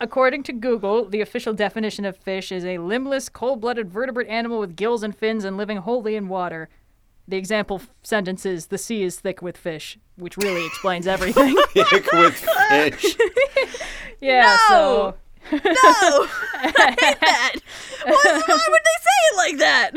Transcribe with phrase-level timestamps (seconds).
[0.00, 4.76] according to Google, the official definition of fish is a limbless, cold-blooded vertebrate animal with
[4.76, 6.68] gills and fins and living wholly in water.
[7.28, 11.54] The example f- sentence is the sea is thick with fish, which really explains everything.
[11.74, 13.16] Thick with fish.
[14.20, 15.14] yeah, so
[15.52, 17.52] No, I hate that.
[18.04, 19.90] Why, why would they say it like that?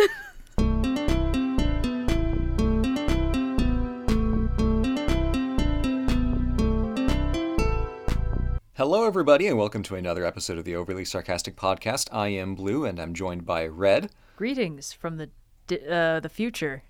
[8.76, 12.10] Hello, everybody, and welcome to another episode of the Overly Sarcastic Podcast.
[12.12, 14.10] I am Blue, and I'm joined by Red.
[14.36, 15.30] greetings from the
[15.90, 16.84] uh, the future.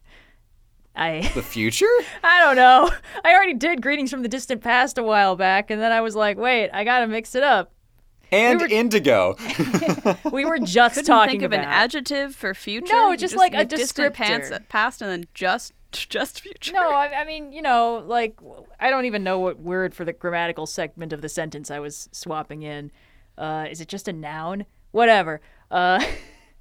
[0.96, 1.86] I The future?
[2.24, 2.90] I don't know.
[3.26, 6.16] I already did greetings from the distant past a while back, and then I was
[6.16, 7.74] like, wait, I gotta mix it up.
[8.32, 9.36] And were- Indigo.
[10.32, 12.94] We were just Couldn't talking think of about an adjective for future.
[12.94, 14.18] No, You just like a make distant descriptor.
[14.18, 16.74] pants, past and then just just future.
[16.74, 18.38] No, I, I mean, you know, like
[18.80, 22.10] I don't even know what word for the grammatical segment of the sentence I was
[22.12, 22.92] swapping in.
[23.38, 24.66] Uh, is it just a noun?
[24.92, 25.42] Whatever.
[25.72, 26.04] Uh,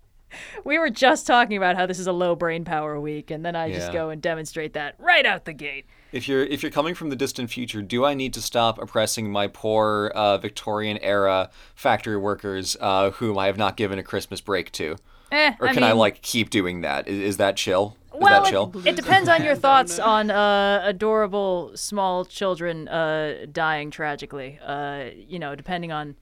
[0.65, 3.55] we were just talking about how this is a low brain power week, and then
[3.57, 5.87] I just go and demonstrate that right out the gate.
[6.13, 9.31] If you're if you're coming from the distant future, do I need to stop oppressing
[9.31, 14.41] my poor uh, Victorian era factory workers, uh, whom I have not given a Christmas
[14.41, 14.97] break to,
[15.31, 17.09] Eh, or I can I mean- like keep doing that?
[17.09, 17.97] Is, is that chill?
[18.23, 18.73] Well?
[18.75, 24.59] It, it depends on your thoughts on uh, adorable small children uh, dying tragically.
[24.65, 26.17] Uh, you know, depending on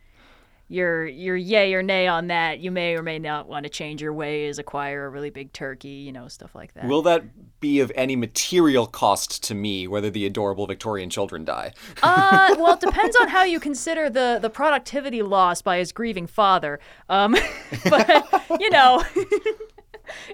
[0.70, 4.00] your your yay or nay on that, you may or may not want to change
[4.00, 6.84] your ways, acquire a really big turkey, you know, stuff like that.
[6.84, 9.88] Will that be of any material cost to me?
[9.88, 11.72] Whether the adorable Victorian children die?
[12.04, 16.28] uh, well, it depends on how you consider the the productivity loss by his grieving
[16.28, 16.78] father.
[17.08, 17.36] Um,
[17.90, 18.24] but
[18.60, 19.02] you know.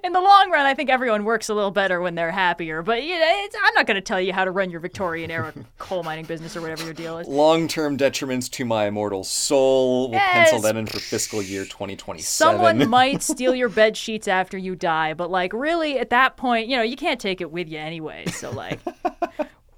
[0.05, 2.83] In the long run, I think everyone works a little better when they're happier.
[2.83, 5.31] But you know, it's, I'm not going to tell you how to run your Victorian
[5.31, 7.27] era coal mining business or whatever your deal is.
[7.29, 10.11] Long-term detriments to my immortal soul.
[10.11, 10.51] We'll Yes.
[10.51, 12.25] pencil that in for fiscal year 2027.
[12.25, 16.69] Someone might steal your bed sheets after you die, but like really at that point,
[16.69, 18.25] you know, you can't take it with you anyway.
[18.27, 18.81] So like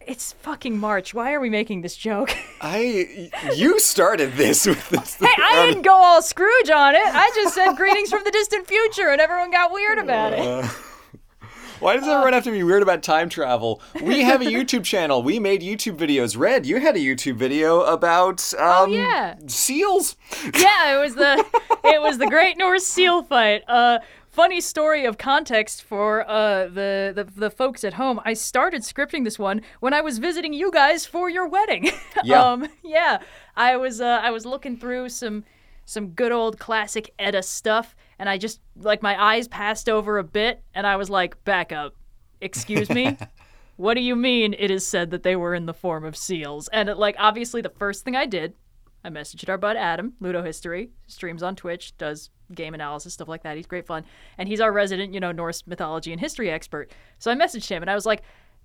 [0.09, 1.15] it's fucking March.
[1.15, 2.31] Why are we making this joke?
[2.61, 5.15] I you started this with this.
[5.21, 7.03] hey, I didn't go all Scrooge on it.
[7.05, 10.65] I just said greetings from the distant future and everyone got weird about it.
[11.81, 13.81] Why does everyone have to be weird about time travel?
[14.03, 15.23] We have a YouTube channel.
[15.23, 16.37] We made YouTube videos.
[16.37, 19.37] Red, you had a YouTube video about um, Oh, yeah.
[19.47, 20.17] seals.
[20.59, 21.45] yeah, it was the
[21.85, 23.63] it was the Great Norse Seal fight.
[23.69, 24.01] Uh,
[24.39, 28.21] funny story of context for uh, the, the the folks at home.
[28.25, 31.91] I started scripting this one when I was visiting you guys for your wedding.
[32.25, 32.43] Yeah.
[32.43, 33.19] um, yeah.
[33.57, 35.45] I was uh, I was looking through some
[35.87, 40.25] some good old classic Edda stuff, and I just like my eyes passed over a
[40.25, 41.95] bit, and I was like, back up.
[42.41, 43.17] Excuse me.
[43.79, 46.67] What do you mean it is said that they were in the form of seals?
[46.73, 48.55] And it, like obviously the first thing I did
[49.05, 53.43] I messaged our bud Adam, Ludo History, streams on Twitch, does game analysis, stuff like
[53.43, 53.57] that.
[53.57, 54.05] He's great fun.
[54.37, 56.91] And he's our resident, you know, Norse mythology and history expert.
[57.19, 58.23] So I messaged him and I was like,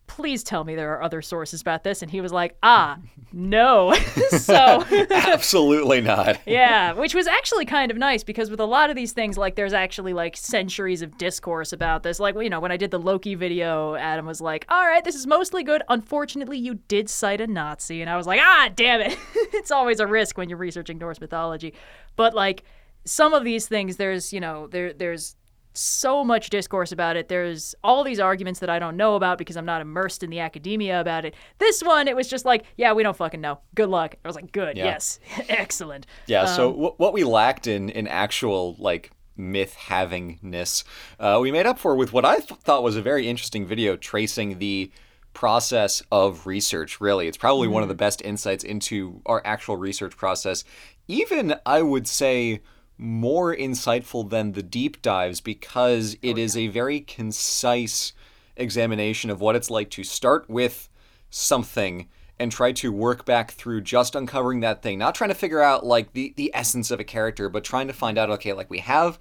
[0.08, 2.02] please tell me there are other sources about this.
[2.02, 2.97] And he was like, ah,
[3.31, 3.94] no.
[4.30, 6.40] so, Absolutely not.
[6.46, 9.56] yeah, which was actually kind of nice because with a lot of these things, like,
[9.56, 12.19] there's actually like centuries of discourse about this.
[12.19, 15.16] Like, you know, when I did the Loki video, Adam was like, all right, this
[15.16, 15.81] is mostly good.
[15.90, 18.02] Unfortunately, you did cite a Nazi.
[18.02, 19.18] And I was like, ah, damn it.
[19.53, 21.74] it's always a risk when you're researching Norse mythology.
[22.16, 22.63] But like,
[23.06, 25.36] some of these things, there's, you know, there, there's,
[25.74, 27.28] so much discourse about it.
[27.30, 30.40] There's all these arguments that I don't know about because I'm not immersed in the
[30.40, 31.34] academia about it.
[31.58, 33.60] This one, it was just like, yeah, we don't fucking know.
[33.76, 34.16] Good luck.
[34.24, 34.86] I was like, good, Yeah.
[34.86, 35.20] yes,
[35.50, 36.06] excellent.
[36.28, 36.46] Yeah.
[36.46, 40.84] so Um, wh- what we lacked in in actual like myth havingness,
[41.20, 43.96] uh, we made up for with what I th- thought was a very interesting video
[43.96, 44.92] tracing the
[45.34, 47.02] process of research.
[47.02, 50.64] Really, it's probably one of the best insights into our actual research process.
[51.08, 52.62] Even I would say
[52.98, 58.14] more insightful than the deep dives because oh, it is a very concise
[58.56, 60.90] examination of what it's like to start with
[61.30, 62.08] something
[62.40, 64.98] and try to work back through just uncovering that thing.
[64.98, 67.94] Not trying to figure out like the the essence of a character but trying to
[67.94, 69.19] find out okay like we have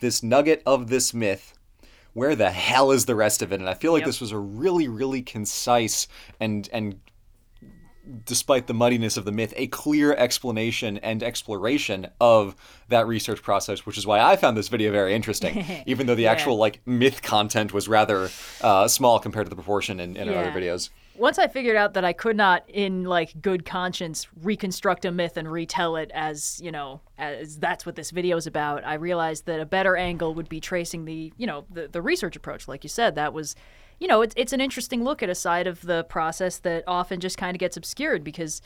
[0.00, 1.54] this nugget of this myth.
[2.14, 3.60] Where the hell is the rest of it?
[3.60, 4.06] And i feel like Yep.
[4.06, 6.08] this was a really really concise
[6.40, 7.00] and and
[8.24, 12.56] despite the muddiness of the myth, a clear explanation and exploration of
[12.88, 16.26] that research process, which is why I found this video very interesting, even though the
[16.26, 18.28] actual like myth content was rather
[18.60, 20.90] uh, small compared to the proportion in, in our other videos.
[21.14, 25.36] Once I figured out that I could not, in like good conscience, reconstruct a myth
[25.36, 29.46] and retell it as you know, as that's what this video is about, I realized
[29.46, 32.66] that a better angle would be tracing the, you know, the, the research approach.
[32.66, 33.54] Like you said, that was,
[34.02, 37.20] you know, it's it's an interesting look at a side of the process that often
[37.20, 38.60] just kind of gets obscured because,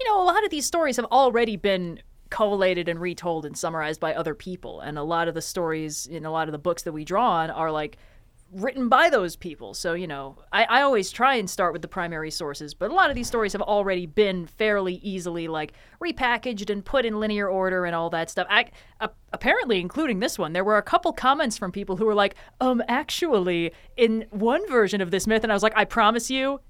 [0.00, 4.00] you know, a lot of these stories have already been collated and retold and summarized
[4.00, 4.80] by other people.
[4.80, 7.30] And a lot of the stories in a lot of the books that we draw
[7.30, 7.96] on are like
[8.52, 9.74] written by those people.
[9.74, 12.94] So, you know, I, I always try and start with the primary sources, but a
[12.94, 15.72] lot of these stories have already been fairly easily like
[16.02, 18.46] repackaged and put in linear order and all that stuff.
[18.50, 18.66] I,
[19.00, 22.34] uh, apparently, including this one, there were a couple comments from people who were like,
[22.60, 26.60] um, actually, in one version of this myth, and I was like, I promise you,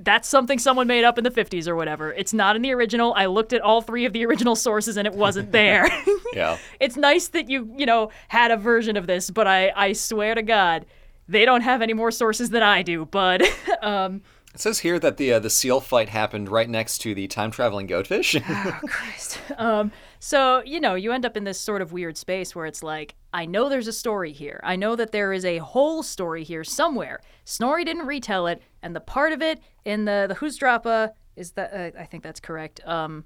[0.00, 2.12] that's something someone made up in the 50s or whatever.
[2.12, 3.12] It's not in the original.
[3.14, 5.88] I looked at all three of the original sources and it wasn't there.
[6.34, 6.58] Yeah.
[6.80, 10.34] it's nice that you, you know, had a version of this, but I, I swear
[10.34, 10.84] to God,
[11.28, 13.42] they don't have any more sources than I do, bud.
[13.82, 14.22] um,
[14.54, 17.50] It says here that the uh, the seal fight happened right next to the time
[17.50, 18.42] traveling goatfish.
[18.48, 19.38] Oh, Christ.
[19.56, 22.82] Um, so, you know, you end up in this sort of weird space where it's
[22.82, 24.58] like, I know there's a story here.
[24.64, 27.20] I know that there is a whole story here somewhere.
[27.44, 31.72] Snorri didn't retell it, and the part of it in the the Husdrapa is that
[31.72, 32.80] uh, I think that's correct.
[32.84, 33.24] Um,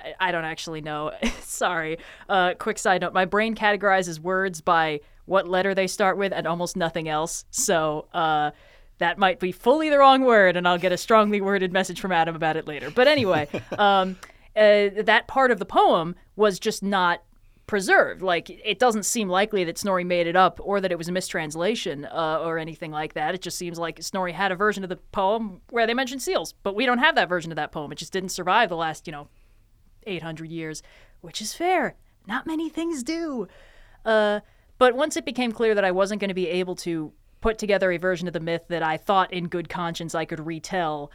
[0.00, 1.12] I, I don't actually know.
[1.40, 1.98] Sorry.
[2.28, 5.00] Uh, quick side note: my brain categorizes words by
[5.32, 7.44] what letter they start with and almost nothing else.
[7.50, 8.06] So.
[8.14, 8.52] Uh,
[8.98, 12.12] that might be fully the wrong word, and I'll get a strongly worded message from
[12.12, 12.88] Adam about it later.
[12.88, 13.48] But anyway,
[13.78, 14.16] um,
[14.54, 17.24] uh, that part of the poem was just not
[17.66, 18.22] preserved.
[18.22, 21.12] Like, it doesn't seem likely that Snorri made it up or that it was a
[21.12, 23.34] mistranslation uh, or anything like that.
[23.34, 26.54] It just seems like Snorri had a version of the poem where they mentioned seals,
[26.62, 27.90] but we don't have that version of that poem.
[27.90, 29.26] It just didn't survive the last, you know,
[30.06, 30.80] 800 years,
[31.22, 31.96] which is fair.
[32.26, 33.48] Not many things do.
[34.04, 34.40] Uh,
[34.82, 37.92] but once it became clear that I wasn't going to be able to put together
[37.92, 41.12] a version of the myth that I thought in good conscience I could retell,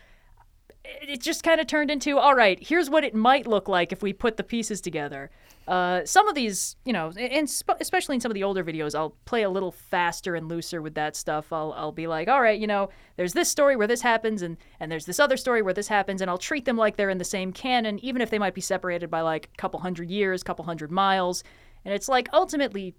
[0.86, 4.02] it just kind of turned into all right, here's what it might look like if
[4.02, 5.32] we put the pieces together.
[5.68, 8.96] Uh, some of these, you know, and sp- especially in some of the older videos,
[8.96, 11.52] I'll play a little faster and looser with that stuff.
[11.52, 12.88] I'll, I'll be like, all right, you know,
[13.18, 16.22] there's this story where this happens, and, and there's this other story where this happens,
[16.22, 18.62] and I'll treat them like they're in the same canon, even if they might be
[18.62, 21.44] separated by like a couple hundred years, couple hundred miles.
[21.84, 22.96] And it's like ultimately,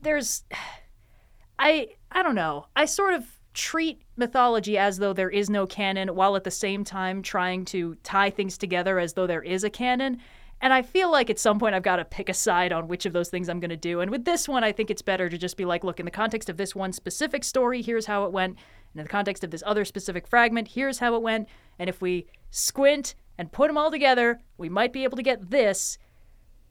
[0.00, 0.44] there's
[1.58, 2.66] I I don't know.
[2.74, 6.84] I sort of treat mythology as though there is no canon while at the same
[6.84, 10.20] time trying to tie things together as though there is a canon.
[10.62, 13.06] And I feel like at some point I've got to pick a side on which
[13.06, 14.00] of those things I'm going to do.
[14.00, 16.10] And with this one, I think it's better to just be like, look, in the
[16.10, 18.58] context of this one specific story, here's how it went.
[18.92, 21.48] And in the context of this other specific fragment, here's how it went.
[21.78, 25.50] And if we squint and put them all together, we might be able to get
[25.50, 25.96] this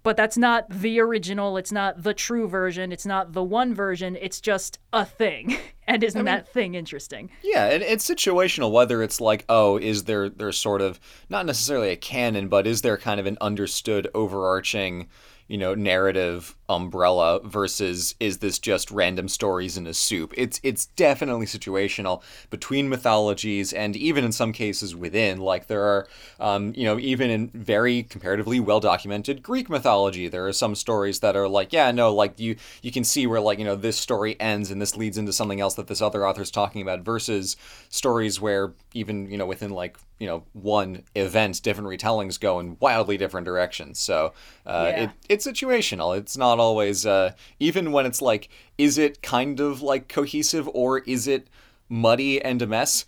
[0.04, 1.58] but that's not the original.
[1.58, 2.92] It's not the true version.
[2.92, 4.18] It's not the one version.
[4.20, 5.58] It's just a thing.
[5.90, 7.32] And isn't that thing interesting?
[7.42, 11.00] Yeah, and it's situational whether it's like, oh, is there there's sort of
[11.30, 15.08] not necessarily a canon, but is there kind of an understood overarching,
[15.48, 20.34] you know, narrative umbrella versus is this just random stories in a soup?
[20.38, 25.40] It's it's definitely situational between mythologies and even in some cases within.
[25.40, 26.08] Like there are,
[26.40, 31.20] um, you know, even in very comparatively well documented Greek mythology, there are some stories
[31.20, 33.98] that are like, yeah, no, like you you can see where like you know this
[33.98, 37.58] story ends and this leads into something else that this other author's talking about versus
[37.90, 42.76] stories where even you know within like you know one event different retellings go in
[42.80, 44.34] wildly different directions so
[44.66, 45.04] uh, Yeah.
[45.04, 49.82] it, it's situational it's not always uh, even when it's like is it kind of
[49.82, 51.48] like cohesive or is it
[51.88, 53.06] muddy and a mess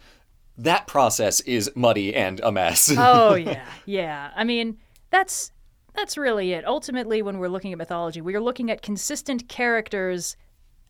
[0.58, 4.32] that process is muddy and a mess oh yeah, yeah.
[4.36, 4.78] I mean,
[5.10, 5.52] that's
[5.94, 6.66] that's really it.
[6.66, 10.38] Ultimately, when we're looking at mythology, we are looking at consistent characters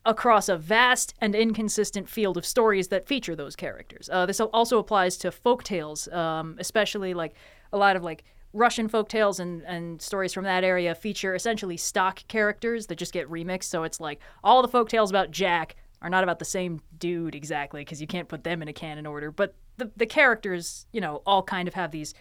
[0.05, 4.09] across a vast and inconsistent field of stories that feature those characters.
[4.12, 7.33] Uh, this also applies to folk tales, um, especially like
[7.71, 11.77] a lot of like Russian folk tales and, and stories from that area feature essentially
[11.77, 13.65] stock characters that just get remixed.
[13.65, 17.36] So it's like all the folk tales about Jack are not about the same dude
[17.36, 21.01] exactly because you can't put them in a canon order, but the the characters, you
[21.01, 22.13] know, all kind of have these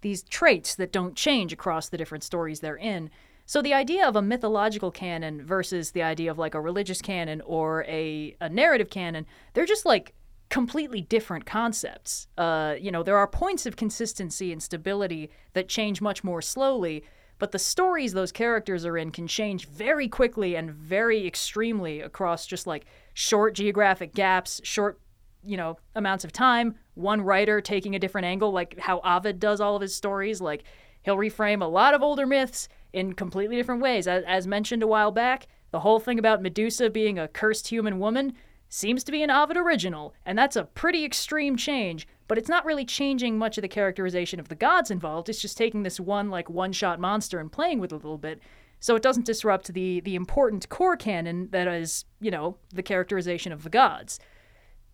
[0.00, 3.10] these traits that don't change across the different stories they're in.
[3.46, 7.40] So the idea of a mythological canon versus the idea of like a religious canon
[7.44, 10.14] or a, a narrative canon, they're just like
[10.50, 12.26] completely different concepts.
[12.36, 17.04] Uh, you know, there are points of consistency and stability that change much more slowly,
[17.38, 22.46] but the stories those characters are in can change very quickly and very extremely across
[22.46, 25.00] just like short geographic gaps, short
[25.42, 29.58] you know amounts of time one writer taking a different angle like how ovid does
[29.58, 30.64] all of his stories like
[31.02, 34.86] he'll reframe a lot of older myths in completely different ways as, as mentioned a
[34.86, 38.34] while back the whole thing about medusa being a cursed human woman
[38.70, 42.64] seems to be an ovid original and that's a pretty extreme change but it's not
[42.64, 46.30] really changing much of the characterization of the gods involved it's just taking this one
[46.30, 48.40] like one shot monster and playing with it a little bit
[48.78, 53.52] so it doesn't disrupt the the important core canon that is you know the characterization
[53.52, 54.18] of the gods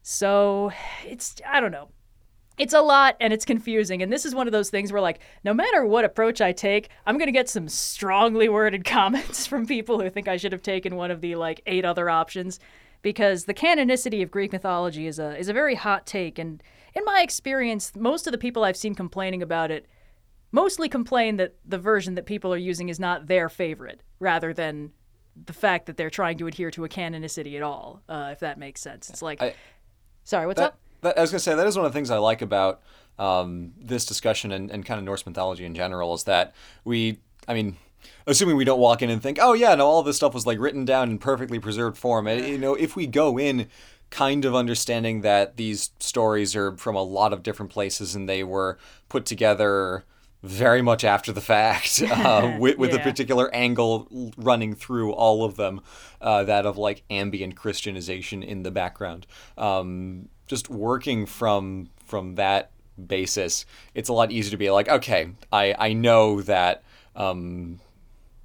[0.09, 0.71] so
[1.05, 1.89] it's I don't know.
[2.59, 4.03] it's a lot and it's confusing.
[4.03, 6.91] And this is one of those things where, like, no matter what approach I take,
[7.05, 10.63] I'm going to get some strongly worded comments from people who think I should have
[10.63, 12.61] taken one of the, like, eight other options.
[13.03, 16.39] Because the canonicity of Greek mythology is a, is a very hot take.
[16.39, 16.63] And
[16.95, 19.87] in my experience, most of the people I've seen complaining about it
[20.53, 24.93] mostly complain that the version that people are using is not their favorite, rather than
[25.45, 28.59] the fact that they're trying to adhere to a canonicity at all, uh, if that
[28.59, 29.11] makes sense.
[29.11, 29.55] It's like, I-
[30.25, 30.79] sorry, what's that, up?
[31.03, 32.81] that- I was going to say that is one of the things I like about
[33.19, 37.55] um, this discussion and, and kind of Norse mythology in general is that we, I
[37.55, 37.77] mean,
[38.27, 40.59] assuming we don't walk in and think, oh yeah, no, all this stuff was like
[40.59, 42.27] written down in perfectly preserved form.
[42.27, 43.69] And you know, if we go in
[44.11, 48.43] kind of understanding that these stories are from a lot of different places and they
[48.43, 48.79] were
[49.09, 50.05] put together
[50.43, 55.57] very much after the fact uh, with, with a particular angle running through all of
[55.57, 55.81] them
[56.21, 59.27] uh, that of like ambient christianization in the background
[59.59, 62.71] um, just working from from that
[63.09, 66.85] basis it's a lot easier to be like okay i i know that
[67.17, 67.81] um,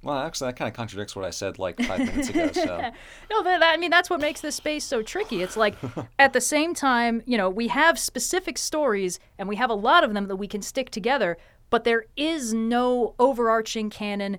[0.02, 2.90] well actually that kind of contradicts what i said like five minutes ago so
[3.30, 5.42] No, that, I mean that's what makes this space so tricky.
[5.42, 5.76] It's like
[6.18, 10.04] at the same time, you know, we have specific stories and we have a lot
[10.04, 11.38] of them that we can stick together,
[11.70, 14.38] but there is no overarching canon.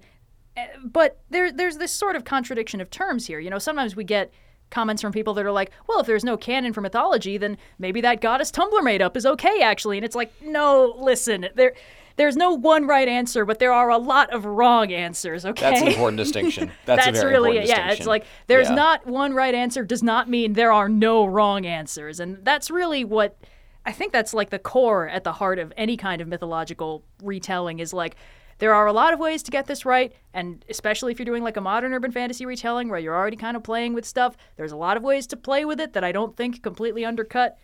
[0.55, 3.39] Eh, But there there's this sort of contradiction of terms here.
[3.39, 4.32] You know, sometimes we get
[4.70, 8.01] comments from people that are like, "Well, if there's no canon for mythology, then maybe
[8.01, 11.48] that goddess Tumblr made up is okay actually." And it's like, "No, listen.
[11.55, 11.74] There
[12.15, 15.82] there's no one right answer, but there are a lot of wrong answers, okay?" that's
[15.82, 17.91] an important distinction that's, a very really important yeah.
[17.91, 18.75] It's like there's Yeah.
[18.75, 23.03] not one right answer does not mean there are no wrong answers, and that's really
[23.03, 23.38] what
[23.86, 27.79] I think that's like the core at the heart of any kind of mythological retelling
[27.79, 28.15] is like.
[28.60, 31.43] There are a lot of ways to get this right, and especially if you're doing
[31.43, 34.72] like a modern urban fantasy retelling where you're already kind of playing with stuff, there's
[34.72, 37.58] a lot of ways to play with it that I don't think completely undercut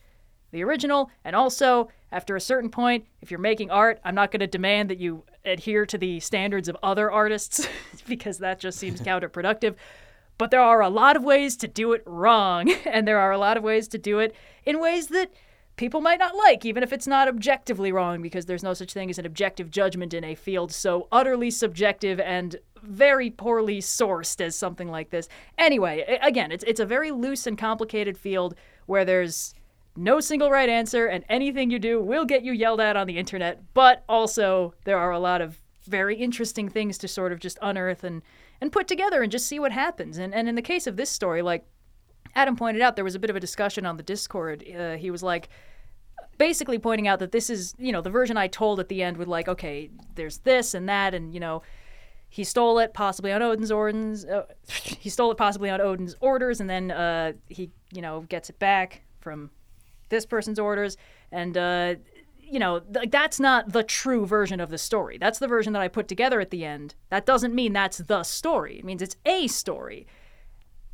[0.51, 1.09] the original.
[1.23, 4.89] And also, after a certain point, if you're making art, I'm not going to demand
[4.89, 7.67] that you adhere to the standards of other artists
[8.07, 9.75] because that just seems counterproductive.
[10.37, 13.37] But there are a lot of ways to do it wrong, and there are a
[13.37, 14.35] lot of ways to do it
[14.65, 15.31] in ways that
[15.75, 19.09] people might not like, even if it's not objectively wrong, because there's no such thing
[19.09, 24.55] as an objective judgment in a field so utterly subjective and very poorly sourced as
[24.55, 25.29] something like this.
[25.57, 28.55] Anyway, again, it's it's a very loose and complicated field
[28.87, 29.53] where there's
[29.99, 33.17] no single right answer, and anything you do will get you yelled at on the
[33.17, 33.61] internet.
[33.73, 38.03] But also, there are a lot of very interesting things to sort of just unearth
[38.03, 38.21] and
[38.61, 40.17] and put together and just see what happens.
[40.17, 41.65] And and in the case of this story, like
[42.35, 44.63] Adam pointed out, there was a bit of a discussion on the Discord.
[44.67, 45.49] Uh, he was like,
[46.37, 49.17] basically pointing out that this is, you know, the version I told at the end
[49.17, 51.61] with like, okay, there's this and that, and you know,
[52.29, 54.25] he stole it possibly on Odin's orders.
[54.25, 58.49] Uh, he stole it possibly on Odin's orders, and then uh, he, you know, gets
[58.49, 59.49] it back from
[60.09, 60.97] this person's orders,
[61.31, 61.95] and uh,
[62.39, 65.17] you know, th- that's not the true version of the story.
[65.17, 66.95] That's the version that I put together at the end.
[67.09, 68.79] That doesn't mean that's the story.
[68.79, 70.07] It means it's a story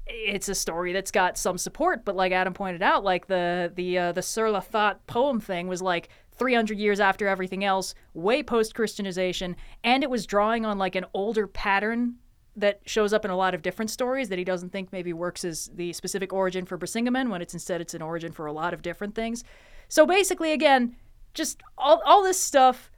[0.07, 3.97] it's a story that's got some support, but like Adam pointed out, like the the
[3.97, 8.75] uh, the Sörla þáttr poem thing was like 300 years after everything else, way post
[8.75, 12.15] Christianization, and it was drawing on like an older pattern
[12.55, 15.43] that shows up in a lot of different stories that he doesn't think maybe works
[15.43, 18.73] as the specific origin for Brisingamen when it's instead it's an origin for a lot
[18.73, 19.43] of different things.
[19.89, 20.95] So basically, again,
[21.33, 22.91] just all all this stuff.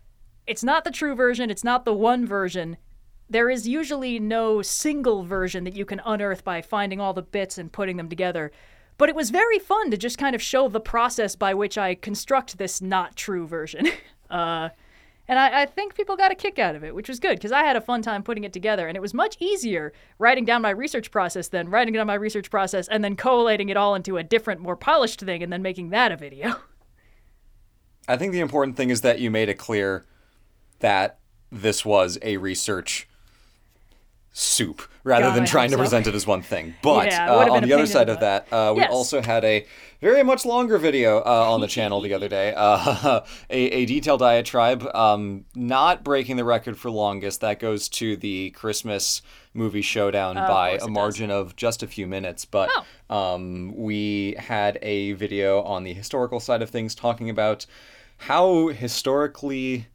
[0.46, 1.50] It's not the true version.
[1.50, 2.78] It's not the one version
[3.30, 7.58] there is usually no single version that you can unearth by finding all the bits
[7.58, 8.52] and putting them together.
[8.98, 11.94] But it was very fun to just kind of show the process by which I
[11.96, 13.88] construct this not true version.
[14.30, 14.70] uh,
[15.27, 17.51] and I, I think people got a kick out of it, which was good because
[17.51, 18.88] I had a fun time putting it together.
[18.88, 22.50] And it was much easier writing down my research process than writing down my research
[22.50, 25.89] process and then collating it all into a different, more polished thing and then making
[25.89, 26.55] that a video.
[28.07, 30.05] I think the important thing is that you made it clear
[30.79, 31.19] that
[31.51, 33.07] this was a research
[34.39, 35.82] soup rather God, than I trying to so.
[35.82, 36.75] present it as one thing.
[36.84, 38.91] But Yeah, uh, on the other side of that, uh, we Yes.
[38.91, 39.65] also had a
[40.00, 42.53] very much longer video uh, on the channel the other day.
[42.56, 47.41] Uh, a, a detailed diatribe, um, not breaking the record for longest.
[47.41, 49.24] That goes to the Christmas
[49.56, 50.89] movie showdown by a does.
[50.89, 52.46] margin of just a few minutes.
[52.46, 52.70] But
[53.10, 53.15] Oh.
[53.15, 57.65] um, we had a video on the historical side of things talking about
[58.17, 59.88] how historically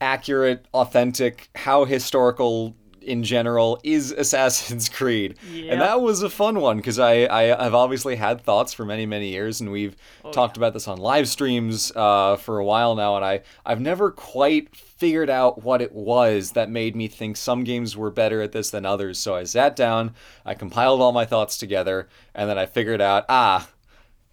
[0.00, 5.36] accurate, authentic, how historical in general is Assassin's Creed.
[5.52, 5.72] Yep.
[5.72, 9.06] And that was a fun one because I, I have obviously had thoughts for many,
[9.06, 9.96] many years, and we've
[10.32, 14.10] talked about this on live streams uh, for a while now, and I, I've never
[14.10, 18.52] quite figured out what it was that made me think some games were better at
[18.52, 19.18] this than others.
[19.18, 23.24] So I sat down, I compiled all my thoughts together, and then I figured out,
[23.28, 23.68] ah,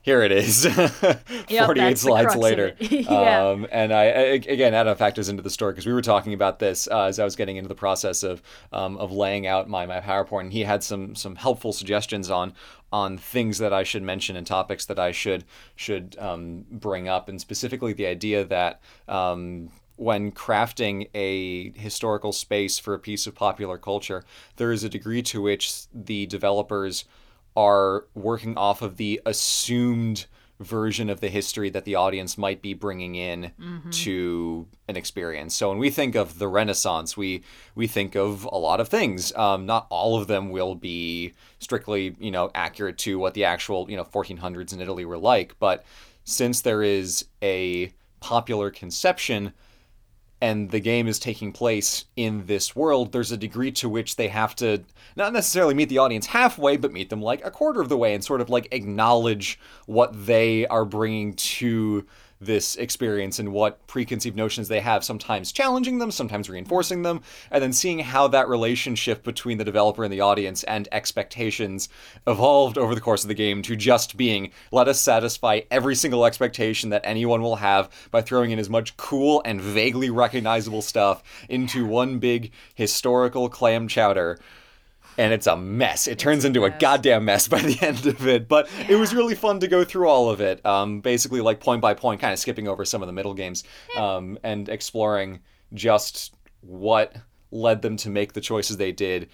[0.01, 2.75] here it is 48 that's slides later.
[2.79, 3.49] Yeah.
[3.49, 6.59] um, and I, I again Adam factors into the story because we were talking about
[6.59, 8.41] this uh, as I was getting into the process of
[8.71, 12.53] um, of laying out my, my PowerPoint and he had some some helpful suggestions on
[12.91, 15.43] on things that I should mention and topics that I should
[15.75, 22.79] should um, bring up and specifically the idea that um, when crafting a historical space
[22.79, 24.23] for a piece of popular culture,
[24.55, 27.03] there is a degree to which the developers
[27.59, 30.25] are working off of the assumed
[30.61, 33.51] version of the history that the audience might be bringing in
[33.91, 35.55] to an experience.
[35.55, 37.43] So when we think of the Renaissance, we
[37.75, 39.35] we think of a lot of things.
[39.35, 43.89] Um, not all of them will be strictly, you know, accurate to what the actual,
[43.89, 45.57] you know, 1400s in Italy were like.
[45.59, 45.83] But
[46.23, 49.51] since there is a popular conception
[50.41, 54.29] and the game is taking place in this world, there's a degree to which they
[54.29, 54.83] have to
[55.15, 58.13] not necessarily meet the audience halfway, but meet them like a quarter of the way
[58.13, 62.05] and sort of like acknowledge what they are bringing to
[62.41, 67.61] this experience and what preconceived notions they have, sometimes challenging them, sometimes reinforcing them, and
[67.61, 71.89] then seeing how that relationship between the developer and the audience and expectations
[72.27, 76.25] evolved over the course of the game to just being let us satisfy every single
[76.25, 81.23] expectation that anyone will have by throwing in as much cool and vaguely recognizable stuff
[81.49, 84.39] into one big historical clam chowder
[85.19, 86.07] and it's a mess.
[86.07, 88.47] It turns into a goddamn mess by the end of it.
[88.47, 91.81] But it was really fun to go through all of it, um, basically like point
[91.81, 93.63] by point, kind of skipping over some of the middle games
[93.97, 95.41] um, and exploring
[95.73, 97.15] just what
[97.51, 99.29] led them to make the choices they did.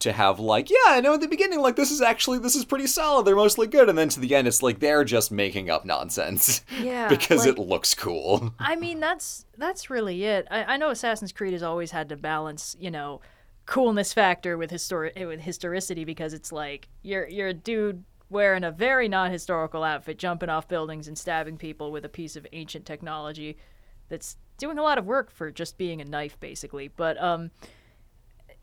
[0.00, 2.64] To have like, yeah, I know at the beginning, like this is actually this is
[2.64, 3.24] pretty solid.
[3.24, 6.62] They're mostly good, and then to the end, it's like they're just making up nonsense
[6.82, 8.52] Yeah, because like- it looks cool.
[8.58, 10.46] I mean, that's that's really it.
[10.50, 13.20] I, I know Assassin's Creed has always had to balance, you know,
[13.66, 18.70] coolness factor with histori- with historicity because it's like you're you're a dude wearing a
[18.70, 23.56] very non-historical outfit, jumping off buildings and stabbing people with a piece of ancient technology
[24.08, 26.88] that's doing a lot of work for just being a knife, basically.
[26.88, 27.50] But um,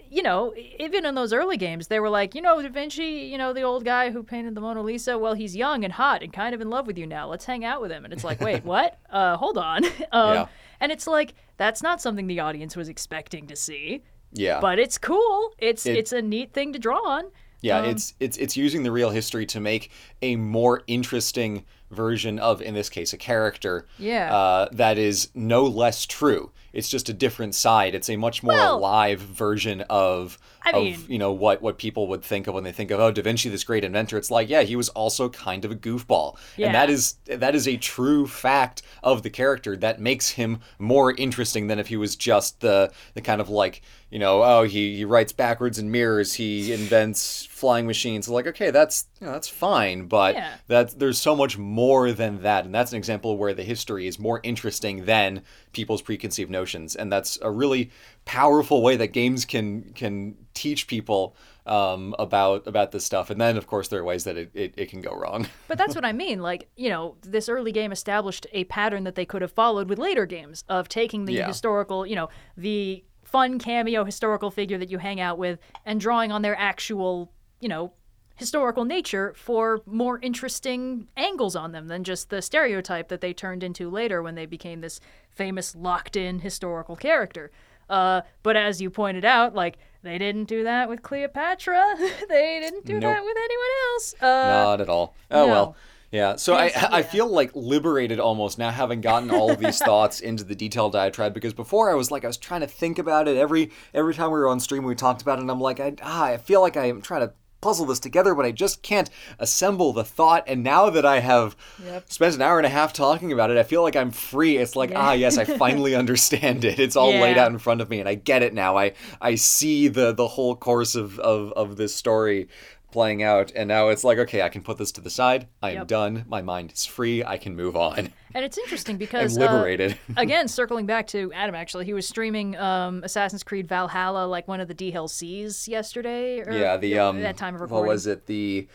[0.09, 3.37] you know, even in those early games, they were like, you know, Da Vinci, you
[3.37, 5.17] know, the old guy who painted the Mona Lisa.
[5.17, 7.29] Well, he's young and hot and kind of in love with you now.
[7.29, 8.03] Let's hang out with him.
[8.03, 8.99] And it's like, wait, what?
[9.09, 9.85] Uh, hold on.
[10.11, 10.47] um, Yeah.
[10.81, 14.97] And it's like that's not something the audience was expecting to see, Yeah, but it's
[14.97, 15.53] cool.
[15.57, 17.25] It's It- it's a neat thing to draw on.
[17.61, 19.91] Yeah, Um, it's it's it's using the real history to make
[20.21, 23.85] a more interesting version of, in this case, a character.
[23.99, 24.35] Yeah.
[24.35, 26.51] Uh, that is no less true.
[26.73, 27.93] It's just a different side.
[27.95, 31.77] It's a much more Well- alive version of I of mean- you know what what
[31.79, 34.15] people would think of when they think of oh Da Vinci, this great inventor.
[34.17, 36.93] It's like yeah, he was also kind of a goofball, and that Yeah.
[36.95, 41.79] is that is a true fact of the character that makes him more interesting than
[41.79, 45.33] if he was just the the kind of like you know oh he he writes
[45.33, 48.29] backwards in mirrors, he invents flying machines.
[48.29, 50.53] Like okay, that's you know, that's fine, but Yeah.
[50.67, 51.80] that there's so much more
[52.13, 55.41] than that, and that's an example where the history is more interesting than
[55.73, 57.89] people's preconceived notions, and that's a really
[58.25, 63.29] powerful way that games can can teach people um, about about this stuff.
[63.29, 65.47] And then, of course, there are ways that it, it, it can go wrong.
[65.67, 66.39] But that's what I mean.
[66.41, 69.97] Like, you know, this early game established a pattern that they could have followed with
[69.99, 71.47] later games of taking the Yeah.
[71.47, 76.31] historical, you know, the fun cameo historical figure that you hang out with and drawing
[76.31, 77.93] on their actual, you know,
[78.41, 83.63] historical nature for more interesting angles on them than just the stereotype that they turned
[83.63, 84.99] into later when they became this
[85.29, 87.51] famous locked in historical character.
[87.89, 91.95] Uh, but as you pointed out, like they didn't do that with Cleopatra.
[92.29, 93.01] they didn't do Nope.
[93.03, 94.15] that with anyone else.
[94.21, 95.15] Uh, Not at all.
[95.29, 95.51] Oh no.
[95.51, 95.75] well.
[96.11, 97.03] Yeah, so I, Yes, I yeah.
[97.05, 101.33] feel like liberated almost now having gotten all of these thoughts into the detailed diatribe
[101.33, 104.27] because before I was like I was trying to think about it every every time
[104.31, 106.59] we were on stream we talked about it and I'm like I ah, I feel
[106.59, 110.43] like I am trying to puzzle this together but I just can't assemble the thought.
[110.47, 112.11] And now that I have Yep.
[112.11, 114.57] spent an hour and a half talking about it I feel like I'm free.
[114.57, 114.99] It's like Yeah.
[114.99, 116.79] ah yes I finally understand it.
[116.79, 118.77] It's all laid out in front of me and I get it now.
[118.77, 122.47] I I see the the whole course of of, of this story
[122.91, 125.69] playing out and now it's like okay i can put this to the side i
[125.71, 125.87] am Yep.
[125.87, 129.41] done my mind is free i can move on And it's interesting i'm because uh,
[129.41, 134.47] liberated again, circling back to Adam, actually, he was streaming um, Assassin's Creed Valhalla, like
[134.47, 136.39] one of the DLCs yesterday.
[136.39, 137.89] Or, yeah the um that time of what recording.
[137.89, 138.69] was it the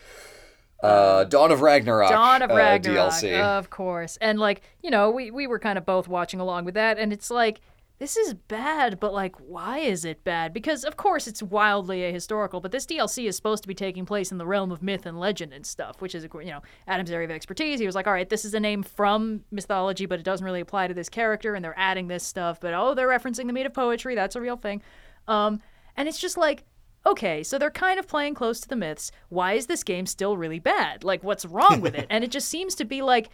[0.83, 4.17] uh dawn of ragnarok Dawn of uh, Ragnarok, dlc of course.
[4.21, 7.11] And like, you know, we we were kind of both watching along with that, and
[7.11, 7.59] it's like.
[7.99, 10.53] This is bad, but like, why is it bad?
[10.53, 14.31] Because of course it's wildly ahistorical, but this DLC is supposed to be taking place
[14.31, 17.25] in the realm of myth and legend and stuff, which is, you know, Adam's area
[17.25, 17.79] of expertise.
[17.79, 20.61] He was like, all right, this is a name from mythology, but it doesn't really
[20.61, 22.59] apply to this character, and they're adding this stuff.
[22.59, 24.13] But oh, they're referencing the meat of poetry.
[24.13, 24.83] That's a real thing.
[25.27, 25.59] Um,
[25.95, 26.65] and it's just like,
[27.07, 29.11] okay, so they're kind of playing close to the myths.
[29.29, 31.03] Why is this game still really bad?
[31.03, 32.05] Like, what's wrong with it?
[32.11, 33.29] and it just seems to be like,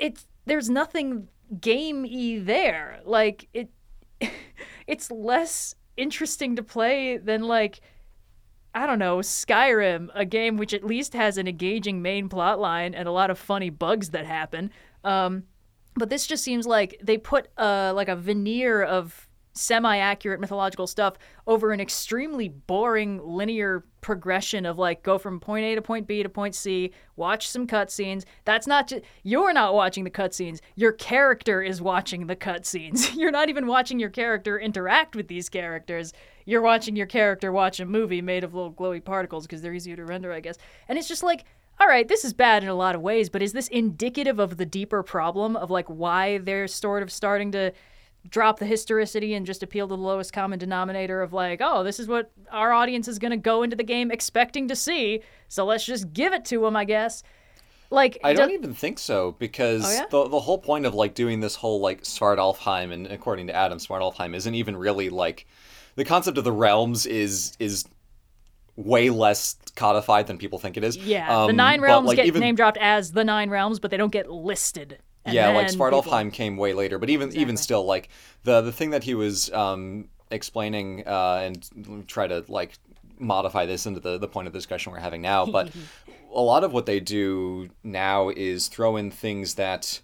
[0.00, 1.28] it's there's nothing
[1.60, 3.00] gamey there.
[3.04, 3.68] Like it,
[4.86, 7.80] it's less interesting to play than like.
[8.72, 12.94] I don't know, Skyrim, a game which at least has an engaging main plot line
[12.94, 14.70] and a lot of funny bugs that happen.
[15.02, 15.42] Um,
[15.94, 21.16] but this just seems like they put uh, like a veneer of semi-accurate mythological stuff
[21.46, 26.22] over an extremely boring linear progression of like go from point A to point B
[26.22, 28.24] to point C, watch some cutscenes.
[28.44, 30.60] That's not just you're not watching the cutscenes.
[30.76, 33.14] Your character is watching the cutscenes.
[33.20, 36.12] You're not even watching your character interact with these characters.
[36.46, 39.96] You're watching your character watch a movie made of little glowy particles because they're easier
[39.96, 40.56] to render, I guess.
[40.88, 41.44] And it's just like
[41.80, 44.58] all right, this is bad in a lot of ways, but is this indicative of
[44.58, 47.72] the deeper problem of like why they're sort of starting to
[48.28, 51.98] drop the historicity and just appeal to the lowest common denominator of like, oh, this
[51.98, 55.64] is what our audience is going to go into the game expecting to see, so
[55.64, 57.22] let's just give it to them, I guess.
[57.92, 60.06] Like I don't do- even think so because Oh, yeah?
[60.10, 63.78] the the whole point of like doing this whole like Svartalfheim and according to Adam
[63.78, 65.44] Svartalfheim isn't even really like
[65.96, 67.84] the concept of the realms is is
[68.76, 70.96] way less codified than people think it is.
[70.96, 73.80] Yeah, the Um, nine but, realms like, get even, name dropped as the nine realms,
[73.80, 74.98] but they don't get listed.
[75.24, 78.08] And yeah, like Svartalfheim people- came way later, but even even still, like
[78.44, 82.78] the the thing that he was um, explaining uh, and try to like
[83.18, 85.70] modify this into the the point of the discussion we're having now, but
[86.34, 90.00] a lot of what they do now is throw in things that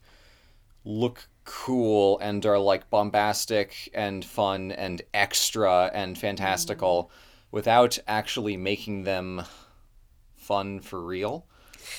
[0.84, 7.10] look cool and are like bombastic and fun and extra and fantastical
[7.50, 9.42] without actually making them
[10.34, 11.46] fun for real.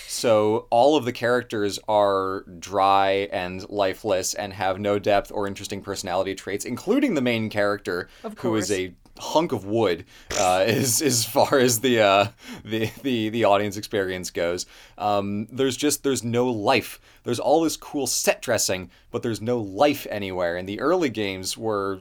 [0.07, 5.81] So all of the characters are dry and lifeless and have no depth or interesting
[5.81, 10.05] personality traits, including the main character, who is a hunk of wood,
[10.39, 12.27] uh, as as far as the uh,
[12.63, 14.65] the the the audience experience goes.
[14.97, 16.99] Um, there's just there's no life.
[17.23, 20.55] There's all this cool set dressing, but there's no life anywhere.
[20.55, 21.99] And the early games were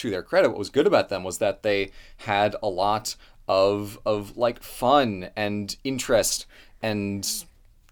[0.00, 3.16] to their credit, what was good about them was that they had a lot
[3.48, 6.46] of of like fun and interest
[6.82, 7.44] and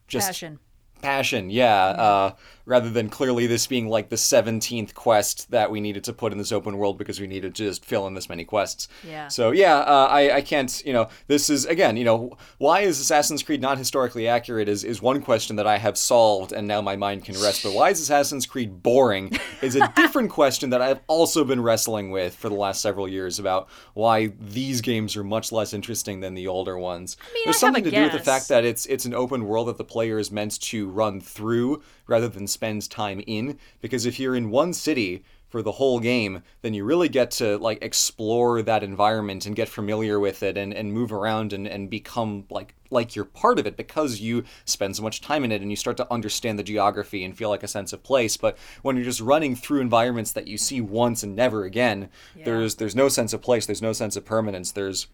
[0.06, 0.58] just passion.
[1.02, 2.32] passion yeah uh,
[2.68, 6.38] rather than clearly this being like the 17th quest that we needed to put in
[6.38, 8.88] this open world because we needed to just fill in this many quests.
[9.06, 9.28] Yeah.
[9.28, 13.00] so yeah uh, I, I can't you know this is again you know why is
[13.00, 16.80] assassin's creed not historically accurate is, is one question that i have solved and now
[16.80, 20.82] my mind can rest but why is assassin's creed boring is a different question that
[20.82, 25.24] i've also been wrestling with for the last several years about why these games are
[25.24, 27.16] much less interesting than the older ones.
[27.34, 29.68] Mean, there's I something to do with the fact that it's it's an open world
[29.68, 34.18] that the player is meant to run through rather than spends time in because if
[34.18, 38.60] you're in one city for the whole game then you really get to like explore
[38.62, 42.74] that environment and get familiar with it and, and move around and, and become like
[42.90, 45.76] like you're part of it because you spend so much time in it and you
[45.76, 48.38] start to understand the geography and feel like a sense of place.
[48.38, 52.08] But when you're just running through environments that you see once and never again
[52.44, 55.08] there's there's no sense of place there's no sense of permanence there's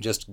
[0.00, 0.28] just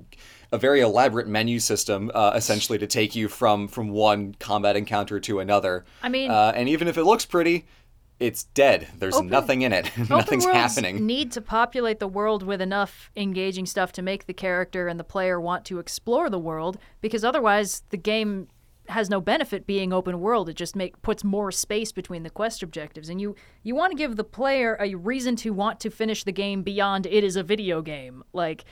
[0.51, 5.19] a very elaborate menu system, uh, essentially to take you from from one combat encounter
[5.19, 5.86] to another.
[6.01, 7.67] I mean- uh, and even if it looks pretty,
[8.19, 8.88] it's dead.
[8.97, 9.91] There's Open- nothing in it.
[10.10, 11.06] Nothing's happening.
[11.06, 15.03] Need to populate the world with enough engaging stuff to make the character and the
[15.03, 18.47] player want to explore the world, because otherwise the game
[18.89, 20.47] has no benefit being open world.
[20.49, 23.97] It just make puts more space between the quest objectives, and you you want to
[23.97, 27.43] give the player a reason to want to finish the game beyond it is a
[27.43, 28.65] video game, like.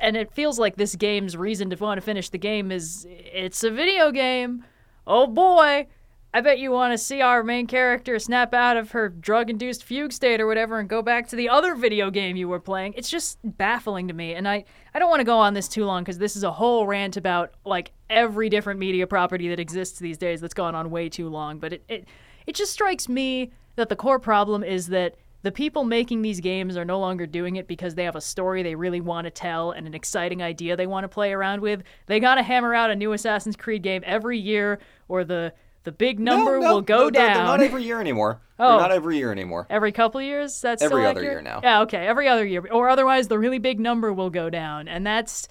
[0.00, 3.64] And it feels like this game's reason to want to finish the game is it's
[3.64, 4.64] a video game.
[5.06, 5.86] Oh boy,
[6.34, 9.84] I bet you want to see our main character snap out of her drug induced
[9.84, 12.94] fugue state or whatever and go back to the other video game you were playing.
[12.96, 14.34] It's just baffling to me.
[14.34, 16.50] And I, I don't want to go on this too long because this is a
[16.50, 20.90] whole rant about like every different media property that exists these days that's gone on
[20.90, 21.60] way too long.
[21.60, 22.08] But it, it,
[22.48, 26.74] it just strikes me that the core problem is that the people making these games
[26.74, 29.72] are no longer doing it because they have a story they really want to tell
[29.72, 31.82] and an exciting idea they want to play around with.
[32.06, 35.52] They got to hammer out a new Assassin's Creed game every year or the
[35.82, 38.40] the big number No, no, will go they're- down They're not every year anymore.
[38.58, 38.68] Oh.
[38.78, 38.94] They're not oh.
[38.94, 39.66] every year anymore.
[39.68, 40.62] every couple years.
[40.62, 41.60] That's Every other year now.
[41.62, 45.06] Yeah, okay, every other year, or otherwise the really big number will go down, and
[45.06, 45.46] that's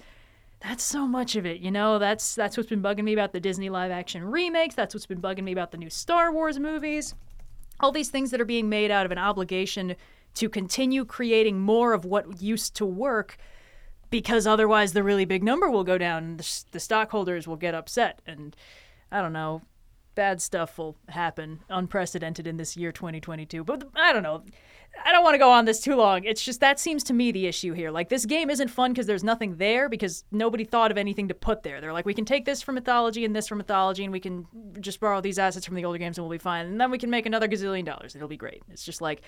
[0.58, 1.60] that's so much of it.
[1.60, 4.74] You know, that's that's what's been bugging me about the Disney live action remakes.
[4.74, 7.14] That's what's been bugging me about the new Star Wars movies.
[7.80, 9.96] All these things that are being made out of an obligation
[10.34, 13.36] to continue creating more of what used to work
[14.10, 17.74] because otherwise the really big number will go down and the, the stockholders will get
[17.74, 18.54] upset and
[19.10, 19.62] i don't know
[20.14, 24.42] bad stuff will happen unprecedented in this year 2022 but i don't know
[25.02, 26.24] I don't want to go on this too long.
[26.24, 27.90] It's just that seems to me the issue here.
[27.90, 31.34] Like this game isn't fun because there's nothing there because nobody thought of anything to
[31.34, 31.80] put there.
[31.80, 34.46] They're like, we can take this from mythology and this from mythology, and we can
[34.80, 36.66] just borrow these assets from the older games and we'll be fine.
[36.66, 38.14] And then we can make another gazillion dollars.
[38.14, 38.62] It'll be great.
[38.70, 39.22] It's just like,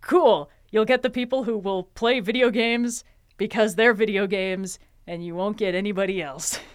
[0.00, 0.50] cool.
[0.70, 3.04] You'll get the people who will play video games
[3.36, 6.58] because they're video games, and you won't get anybody else.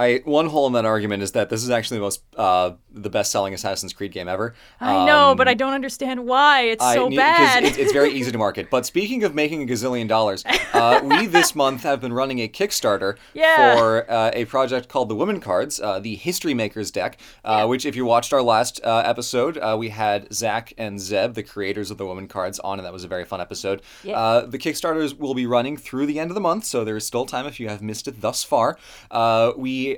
[0.00, 3.10] I one hole in that argument is that this is actually the most uh, the
[3.10, 4.54] best selling Assassin's Creed game ever.
[4.80, 6.62] I know, Um, but I don't understand why.
[6.62, 7.64] It's I so need- bad.
[7.64, 8.68] It's, it's very easy to market.
[8.76, 12.48] But speaking of making a gazillion dollars, uh, we this month have been running a
[12.48, 13.76] Kickstarter Yeah.
[13.76, 17.18] for uh, a project called the Women Cards, uh, the History Makers deck.
[17.44, 21.34] Uh, Which, if you watched our last uh, episode, uh, we had Zach and Zeb,
[21.34, 23.82] the creators of the Women Cards, on, and that was a very fun episode.
[24.04, 24.18] Yeah.
[24.18, 27.06] Uh, the Kickstarters will be running through the end of the month, so there is
[27.06, 28.78] still time if you have missed it thus far.
[29.10, 29.52] Uh,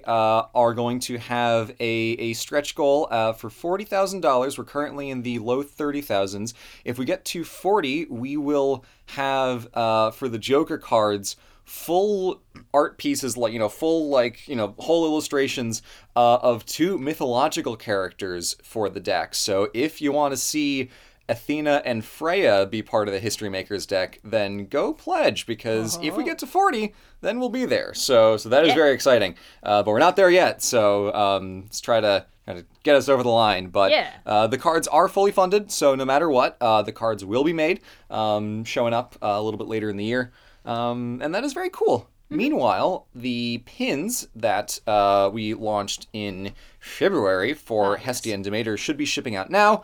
[0.04, 4.58] uh, are going to have a, a stretch goal uh, for $40,000.
[4.58, 6.54] We're currently in the low 30,000s.
[6.84, 12.42] If we get to 40, we will have, uh, for the Joker cards, full
[12.74, 15.80] art pieces like you know full like you know whole illustrations
[16.16, 20.90] uh, of two mythological characters for the deck so if you want to see
[21.32, 26.16] Athena and Freya be part of the History Makers deck, then go pledge because if
[26.16, 27.94] we get to 40, then we'll be there.
[27.94, 29.34] So so that is very exciting.
[29.62, 30.62] Uh, but we're not there yet.
[30.62, 33.68] So um, let's try to kind of get us over the line.
[33.68, 34.10] But Yeah.
[34.26, 37.52] uh, the cards are fully funded, so no matter what, uh, the cards will be
[37.52, 40.32] made, um, showing up uh, a little bit later in the year.
[40.64, 42.08] Um, and that is very cool.
[42.28, 49.04] Meanwhile, the pins that uh, we launched in February for Hestia and Demeter should be
[49.04, 49.82] shipping out now.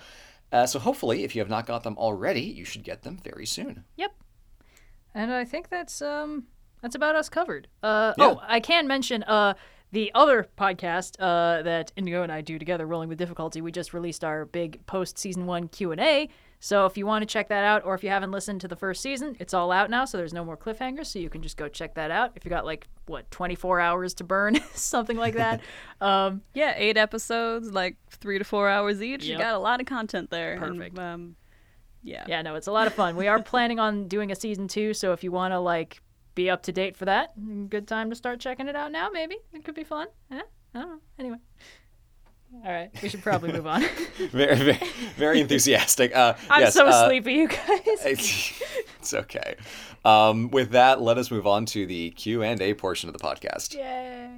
[0.50, 3.44] Uh, so hopefully, if you have not got them already, you should get them very
[3.46, 3.84] soon.
[3.96, 4.12] Yep.
[5.14, 6.44] And I think that's um
[6.82, 7.68] that's about us covered.
[7.82, 8.24] Uh Yeah.
[8.26, 9.54] oh, I can mention uh
[9.90, 13.94] the other podcast uh, that Indigo and I do together, Rolling with Difficulty, we just
[13.94, 16.28] released our big post season one Q and A.
[16.60, 18.74] So if you want to check that out, or if you haven't listened to the
[18.74, 20.04] first season, it's all out now.
[20.04, 21.06] So there's no more cliffhangers.
[21.06, 22.32] So you can just go check that out.
[22.34, 25.60] If you got like what 24 hours to burn, something like that.
[26.00, 29.24] um, Yeah, eight episodes, like three to four hours each.
[29.24, 29.38] Yep.
[29.38, 30.54] You got a lot of content there.
[30.54, 30.98] and, Perfect.
[30.98, 31.36] um,
[32.02, 32.24] yeah.
[32.26, 33.16] yeah, no, it's a lot of fun.
[33.16, 34.94] We are planning on doing a season two.
[34.94, 36.02] So if you want to like
[36.38, 37.32] be up to date for that,
[37.68, 39.10] good time to start checking it out now.
[39.12, 40.06] Maybe it could be fun.
[40.30, 40.40] Eh?
[40.72, 40.98] I don't know.
[41.18, 41.38] Anyway.
[42.64, 43.82] All right, we should probably move on.
[44.30, 44.80] Very, very,
[45.16, 46.16] very enthusiastic.
[46.16, 47.80] Uh, I'm yes, so uh, sleepy, you guys.
[47.84, 48.62] It's,
[49.00, 49.56] it's okay.
[50.02, 53.18] Um, with that, let us move on to the Q and A portion of the
[53.18, 53.74] podcast.
[53.74, 54.30] Yay.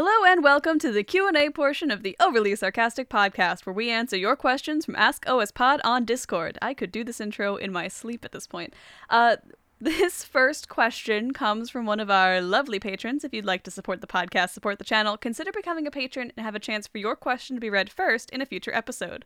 [0.00, 4.16] Hello and welcome to the Q&A portion of the Overly Sarcastic podcast where we answer
[4.16, 6.56] your questions from Ask OS Pod on Discord.
[6.62, 8.74] I could do this intro in my sleep at this point.
[9.10, 9.38] Uh
[9.80, 13.24] this first question comes from one of our lovely patrons.
[13.24, 16.46] If you'd like to support the podcast, support the channel, consider becoming a patron and
[16.46, 19.24] have a chance for your question to be read first in a future episode.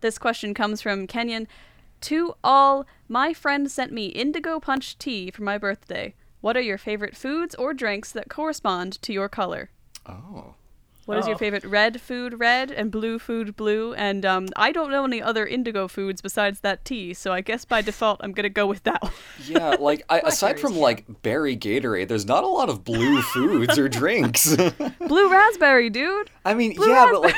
[0.00, 1.48] This question comes from Kenyon.
[2.00, 6.14] To all, my friend sent me indigo punch tea for my birthday.
[6.46, 9.70] What are your favorite foods or drinks that correspond to your color?
[10.08, 10.54] Oh.
[11.04, 11.38] What is your Oh.
[11.38, 13.94] favorite red food red and blue food blue?
[13.94, 17.64] And um, I don't know any other indigo foods besides that tea, so I guess
[17.64, 19.12] by default I'm gonna go with that one.
[19.44, 23.76] Yeah, like I, aside from like berry Gatorade, there's not a lot of blue foods
[23.76, 24.54] or drinks.
[25.00, 26.30] blue raspberry, dude.
[26.44, 27.34] I mean, yeah, but like,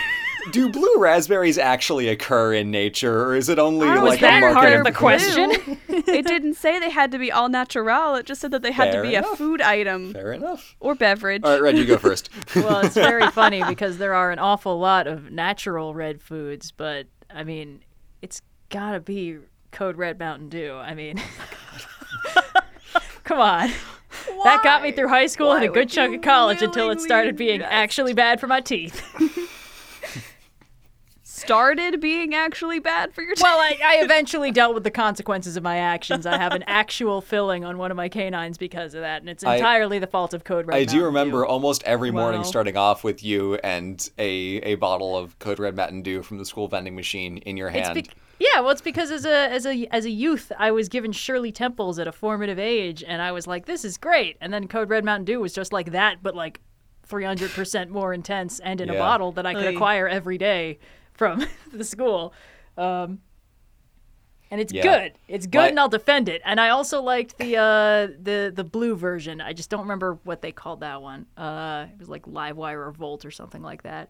[0.53, 4.39] do blue raspberries actually occur in nature, or is it only I was like that
[4.39, 4.55] a market?
[4.55, 5.51] part of the question?
[5.89, 8.15] it didn't say they had to be all natural.
[8.15, 9.33] It just said that they had Fair to be enough.
[9.33, 10.77] a food item Fair enough.
[10.81, 11.43] or beverage.
[11.45, 12.31] All right, Red, you go first.
[12.57, 17.07] well, it's very funny because there are an awful lot of natural red foods, but
[17.33, 17.81] I mean,
[18.23, 19.39] it's gotta be
[19.71, 20.75] Code Red Mountain Dew.
[20.75, 21.21] I mean,
[22.37, 22.43] oh
[23.25, 23.71] come on.
[24.45, 27.37] That got me through high school and a good chunk of college until it started
[27.37, 27.73] being invest?
[27.73, 29.03] actually bad for my teeth.
[31.41, 33.43] Started being actually bad for your teeth.
[33.43, 36.27] Well, I, I eventually dealt with the consequences of my actions.
[36.27, 39.45] I have an actual filling on one of my canines because of that, and it's
[39.45, 40.75] I- entirely the fault of Code Red.
[40.75, 40.97] Mountain Dew.
[40.97, 41.47] I do remember Dew.
[41.49, 42.47] almost every morning Wow.
[42.47, 44.29] starting off with you and a,
[44.63, 47.89] a bottle of Code Red Mountain Dew from the school vending machine in your It's
[47.89, 48.09] hand.
[48.39, 51.53] yeah, well, it's because as a as a as a youth, I was given Shirley
[51.53, 54.91] Temples at a formative age, and I was like, "This is great." And then Code
[54.91, 56.61] Red Mountain Dew was just like that, but like
[57.09, 59.75] 300% more intense and in a bottle that I could Oy.
[59.75, 60.79] acquire every day
[61.19, 62.33] from the school.
[62.79, 63.21] Um,
[64.51, 64.83] and it's Yeah.
[64.83, 65.13] good.
[65.29, 66.41] It's good, My- and I'll defend it.
[66.43, 69.43] And I also liked the uh, the the blue version.
[69.43, 71.27] I just don't remember what they called that one.
[71.37, 74.09] Uh, it was like Livewire or Volt or something like that.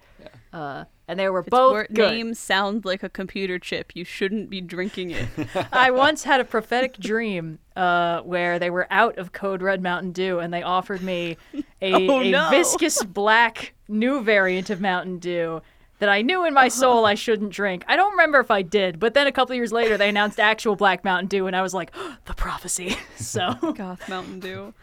[0.53, 2.13] Uh, and they were Its both word- good.
[2.13, 3.97] names sound like a computer chip.
[3.97, 5.27] You shouldn't be drinking it.
[5.73, 10.13] I once had a prophetic dream uh, where they were out of Code Red Mountain
[10.13, 11.37] Dew and they offered me
[11.83, 12.49] a, Oh, a no.
[12.51, 15.63] viscous black new variant of Mountain Dew.
[15.99, 17.85] That I knew in my soul I shouldn't drink.
[17.89, 20.77] I don't remember if I did, but then a couple years later they announced actual
[20.77, 21.93] Black Mountain Dew, and I was like,
[22.27, 22.97] the prophecy.
[23.17, 24.75] So Goth Mountain Dew.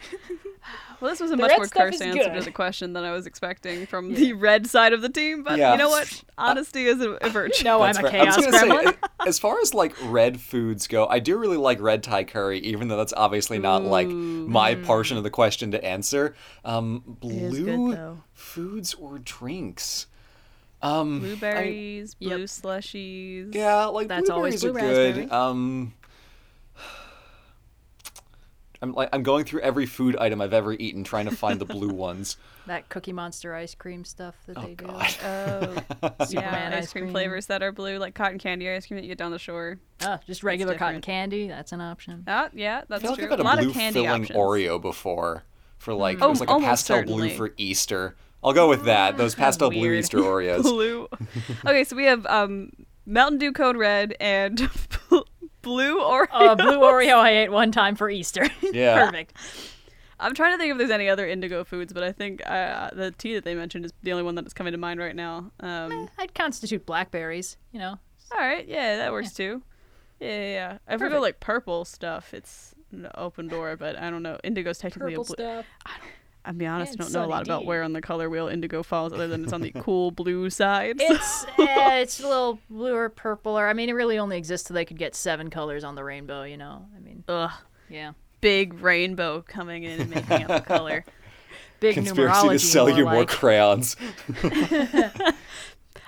[1.02, 3.04] Well, this was a The much more stuff cursed is answer to the question than
[3.04, 5.44] I was expecting from the red side of the team.
[5.44, 5.74] But Yeah.
[5.74, 6.24] you know what?
[6.38, 7.66] Honesty is a, a virtue.
[7.66, 8.22] no, I'm That's a fair.
[8.22, 8.92] I was chaos gonna gremlin.
[8.94, 8.98] say,
[9.28, 12.88] as far as like red foods go, I do really like red Thai curry, even
[12.88, 16.34] though that's obviously not like my portion of the question to answer.
[16.64, 20.08] Um, is good, blue foods or drinks?
[20.86, 22.30] Um, Blueberries, Yep.
[22.32, 23.56] blue slushies.
[23.56, 25.32] yeah, like That's always blueberries blue are good.
[25.32, 25.94] Um,
[28.82, 31.66] I'm like I'm going through every food item I've ever eaten, trying to find the
[31.66, 32.38] blue ones.
[32.68, 34.86] that Cookie Monster ice cream stuff that they do.
[34.86, 35.16] God.
[35.24, 35.76] Oh,
[36.20, 37.14] yeah, Superman ice ice cream cream.
[37.14, 39.80] flavors that are blue, like cotton candy ice cream that you get down the shore.
[40.02, 41.48] Ah, just regular cotton candy.
[41.48, 42.26] That's an option.
[42.28, 43.26] Ah, yeah, I that's feel like true.
[43.26, 44.38] I've had a a lot blue of candy filling options.
[44.38, 45.46] Oreo before
[45.78, 47.30] for like Oh, it was like a pastel certainly.
[47.30, 48.16] blue for Easter.
[48.44, 49.18] I'll go with that.
[49.18, 50.64] Those pastel blue Easter Oreos.
[50.64, 51.08] Blue.
[51.66, 52.72] okay, so we have um,
[53.06, 54.70] Mountain Dew Code Red and
[55.62, 56.28] blue Oreo.
[56.32, 58.48] Uh, blue Oreo I ate one time for Easter.
[58.62, 59.06] Yeah.
[59.06, 59.34] Perfect.
[60.20, 63.12] I'm trying to think if there's any other indigo foods, but I think uh, the
[63.12, 65.52] tea that they mentioned is the only one that is coming to mind right now.
[65.60, 68.00] Um, I'd constitute blackberries, you know.
[68.32, 69.62] all right, yeah, that works too.
[70.22, 70.78] Yeah, yeah, yeah.
[70.96, 74.38] If we go like purple stuff, it's an open door, but I don't know.
[74.44, 75.44] Indigo's technically Purple a blue.
[75.46, 75.66] stuff.
[76.46, 78.48] I'll be honest, I don't know a lot Sunny about where on the color wheel
[78.48, 80.98] indigo falls, other than it's on the cool blue side.
[81.00, 83.68] It's eh, it's a little bluer, purpler.
[83.68, 86.44] I mean, it really only exists so they could get seven colors on the rainbow.
[86.44, 87.52] You know, I mean, Ugh,
[87.90, 91.04] yeah, big rainbow coming in and making up the color.
[91.80, 92.52] big Conspiracy numerology.
[92.52, 93.96] to sell more you more crayons.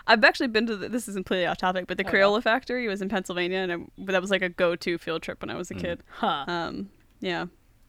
[0.10, 2.88] I've actually been to the, this is completely off topic, but the Oh, Crayola factory
[2.88, 5.70] was in Pennsylvania, and I, that was like a go-to field trip when I was
[5.70, 6.02] a kid.
[6.10, 6.46] Huh.
[6.48, 7.48] Um, yeah,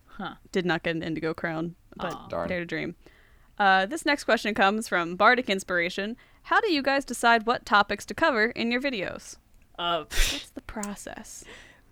[0.08, 0.34] Huh.
[0.50, 2.26] did not get an indigo crown, but Aw.
[2.28, 2.48] Darn.
[2.48, 2.96] dare to dream.
[3.58, 6.16] Uh, this next question comes from Bardic Inspiration.
[6.44, 9.36] How do you guys decide what topics to cover in your videos?
[9.78, 11.44] Uh, What's the process?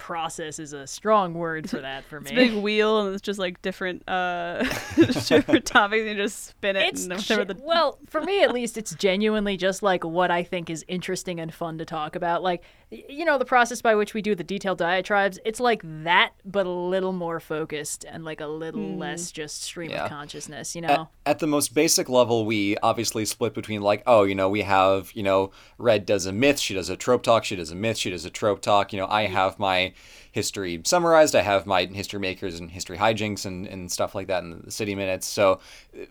[0.06, 2.48] Process is a strong word for that for It's a me.
[2.48, 4.62] big wheel, and it's just like different, uh,
[4.96, 6.00] different topics.
[6.02, 8.78] And you just spin it, It's and whatever ge- the well, for me at least,
[8.78, 12.40] it's genuinely just like what I think is interesting and fun to talk about.
[12.44, 15.40] Like, you know, the process by which we do the detailed diatribes.
[15.44, 19.90] It's like that, but a little more focused and like a little less just stream
[19.90, 20.04] Yeah.
[20.04, 20.76] of consciousness.
[20.76, 24.36] You At, know, at the most basic level, we obviously split between like, oh, you
[24.36, 27.56] know, we have, you know, Red does a myth, she does a trope talk, she
[27.56, 28.92] does a myth, she does a trope talk.
[28.92, 29.92] You know, I have my
[30.32, 34.42] history summarized, I have my history makers and history hijinks and, and stuff like that
[34.42, 35.26] in the city minutes.
[35.26, 35.60] So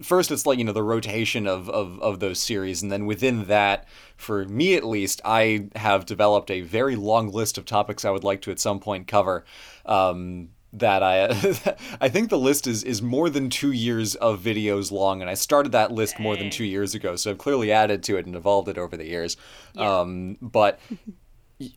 [0.02, 2.82] first it's like, you know, the rotation of, of, of those series.
[2.82, 7.58] And then within that, for me at least, I have developed a very long list
[7.58, 9.46] of topics I would like to at some point cover.
[9.86, 11.28] Um, that I
[12.02, 15.34] I think the list is is more than two years of videos long, and I
[15.34, 18.36] started that list more than two years ago, so I've clearly added to it and
[18.36, 19.38] evolved it over the years.
[19.78, 20.80] Um, but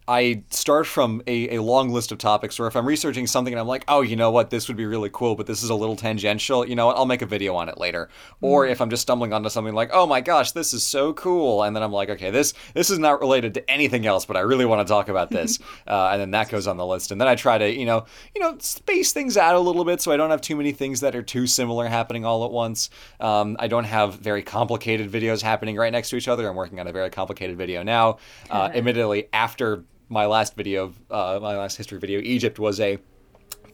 [0.08, 3.60] I start from a, a long list of topics where if I'm researching something and
[3.60, 5.74] I'm like, oh, you know what, this would be really cool, but this is a
[5.74, 8.08] little tangential, you know what, I'll make a video on it later.
[8.40, 11.62] Or if I'm just stumbling onto something like, oh my gosh, this is so cool,
[11.62, 14.40] and then I'm like, okay, this this is not related to anything else, but I
[14.40, 17.20] really want to talk about this, uh, and then that goes on the list, and
[17.20, 20.10] then I try to, you know, you know, space things out a little bit so
[20.10, 22.90] I don't have too many things that are too similar happening all at once.
[23.20, 26.48] Um, I don't have very complicated videos happening right next to each other.
[26.48, 28.18] I'm working on a very complicated video now.
[28.50, 29.67] Uh, admittedly, after
[30.08, 32.98] my last video, uh, my last history video, Egypt was a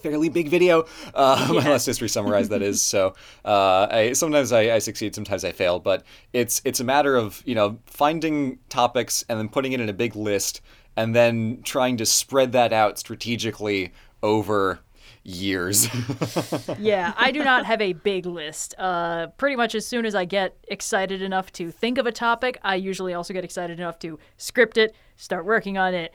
[0.04, 0.84] fairly big video.
[1.14, 2.82] Uh, My last history summarized that is.
[2.82, 7.16] So uh, I, sometimes I, I succeed, sometimes I fail, but it's it's a matter
[7.16, 10.60] of you know finding topics and then putting it in a big list
[10.96, 13.92] and then trying to spread that out strategically
[14.22, 14.80] over
[15.24, 15.88] years.
[16.78, 18.74] yeah, I do not have a big list.
[18.78, 22.58] Uh, pretty much as soon as I get excited enough to think of a topic,
[22.62, 26.12] I usually also get excited enough to script it, start working on it,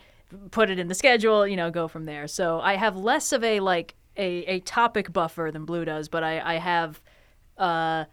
[0.52, 2.28] put it in the schedule, you know, go from there.
[2.28, 6.24] So I have less of a like a, a topic buffer than Blue does, but
[6.24, 7.02] I, I have
[7.58, 8.06] uh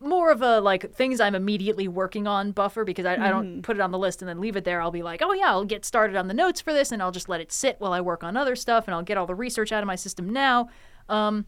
[0.00, 3.76] more of a like things I'm immediately working on buffer because I, I don't put
[3.76, 4.80] it on the list and then leave it there.
[4.80, 7.12] I'll be like, oh yeah, I'll get started on the notes for this and I'll
[7.12, 9.34] just let it sit while I work on other stuff and I'll get all the
[9.34, 10.70] research out of my system now.
[11.10, 11.44] Um,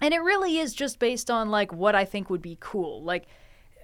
[0.00, 3.04] and it really is just based on like what I think would be cool.
[3.04, 3.26] Like,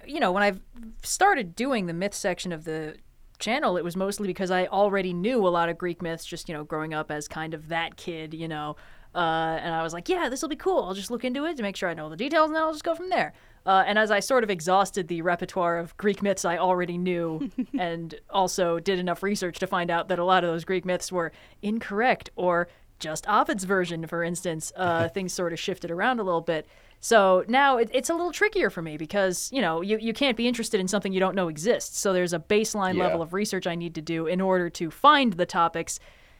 [0.07, 0.59] you know, when I've
[1.03, 2.95] started doing the myth section of the
[3.39, 6.55] channel, it was mostly because I already knew a lot of Greek myths, just you
[6.55, 8.75] know, growing up as kind of that kid, you know.
[9.15, 10.83] Uh, and I was like, yeah, this will be cool.
[10.83, 12.61] I'll just look into it to make sure I know all the details, and then
[12.61, 13.33] I'll just go from there.
[13.65, 17.49] Uh, and as I sort of exhausted the repertoire of Greek myths I already knew,
[17.77, 21.11] and also did enough research to find out that a lot of those Greek myths
[21.11, 21.31] were
[21.61, 22.67] incorrect or
[22.99, 26.67] just Ovid's version, for instance, uh, things sort of shifted around a little bit.
[27.01, 30.35] So now it, it's a little trickier for me because, you know, you, you can't
[30.35, 31.97] be interested in something you don't know exists.
[31.99, 33.03] So there's a baseline Yeah.
[33.05, 35.99] level of research I need to do in order to find the topics.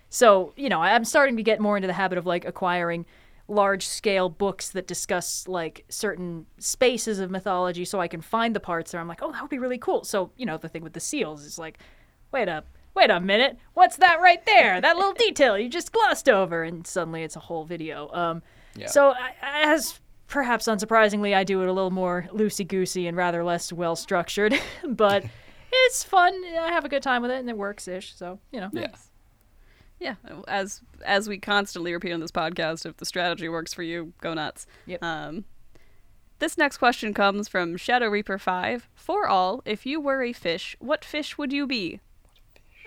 [0.10, 3.05] So, you know, I'm starting to get more into the habit of like acquiring
[3.47, 8.60] large scale books that discuss like certain spaces of mythology so I can find the
[8.60, 10.03] parts that I'm like, oh, that would be really cool.
[10.03, 11.80] So, you know, the thing with the seals is like,
[12.32, 14.82] wait up, wait a minute, what's that right there?
[14.82, 16.64] That little detail you just glossed over.
[16.64, 18.10] And suddenly it's a whole video.
[18.12, 18.43] Um,
[18.76, 18.88] Yeah.
[18.88, 19.99] So, I, as
[20.30, 24.57] perhaps unsurprisingly, I do it a little more loosey goosey and rather less well structured,
[24.88, 25.25] but
[25.71, 26.34] it's fun.
[26.45, 28.15] I have a good time with it and it works ish.
[28.15, 28.69] So, you know.
[28.71, 28.88] Yeah.
[30.01, 30.15] Yeah,
[30.47, 34.34] as as we constantly repeat on this podcast, if the strategy works for you, go
[34.34, 34.65] nuts.
[34.86, 35.03] Yep.
[35.03, 35.43] Um,
[36.39, 38.88] this next question comes from Shadow Reaper Five.
[38.95, 41.99] For all, if you were a fish, what fish would you be?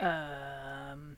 [0.00, 0.61] Um,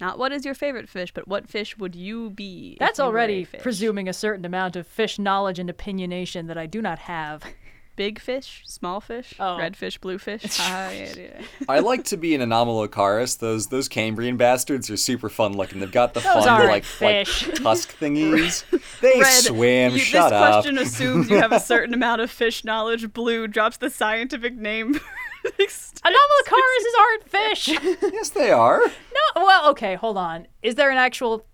[0.01, 2.77] Not what is your favorite fish, but what fish would you be?
[2.81, 6.59] that's you were a already presuming a certain amount of fish knowledge and opinionation that
[6.59, 7.43] I do not have.
[7.97, 9.57] big fish, small fish, Oh.
[9.57, 10.43] red fish, blue fish.
[10.61, 11.41] Ah, yeah, yeah.
[11.69, 13.39] I like to be an Anomalocaris.
[13.39, 15.79] Those those Cambrian bastards are super fun looking.
[15.79, 18.65] They've got the Those fun aren't like, like tusk thingies.
[19.01, 19.93] They Red, swim.
[19.93, 20.53] you- Shut this up.
[20.65, 23.13] question assumes you have a certain amount of fish knowledge.
[23.13, 24.99] Blue drops the scientific name.
[26.05, 27.69] Anomalocaris aren't fish.
[28.13, 28.79] Yes, they are.
[28.81, 30.47] no, well, okay, hold on.
[30.63, 31.47] Is there an actual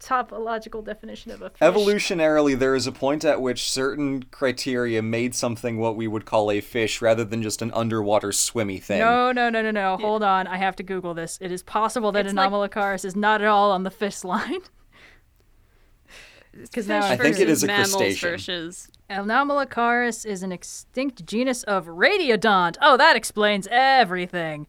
[0.00, 1.60] topological definition of a fish?
[1.60, 6.50] Evolutionarily, there is a point at which certain criteria made something what we would call
[6.50, 8.98] a fish rather than just an underwater swimmy thing.
[8.98, 9.96] No, no, no, no, no.
[9.98, 10.46] Hold on.
[10.46, 11.38] I have to Google this.
[11.40, 14.60] It is possible that It's like- Anomalocaris is not at all on the fish line.
[16.52, 18.30] Because now I think it versus is a mammals crustacean.
[18.30, 22.76] Versus Anomalocaris is an extinct genus of radiodont.
[22.80, 24.66] Oh, that explains everything.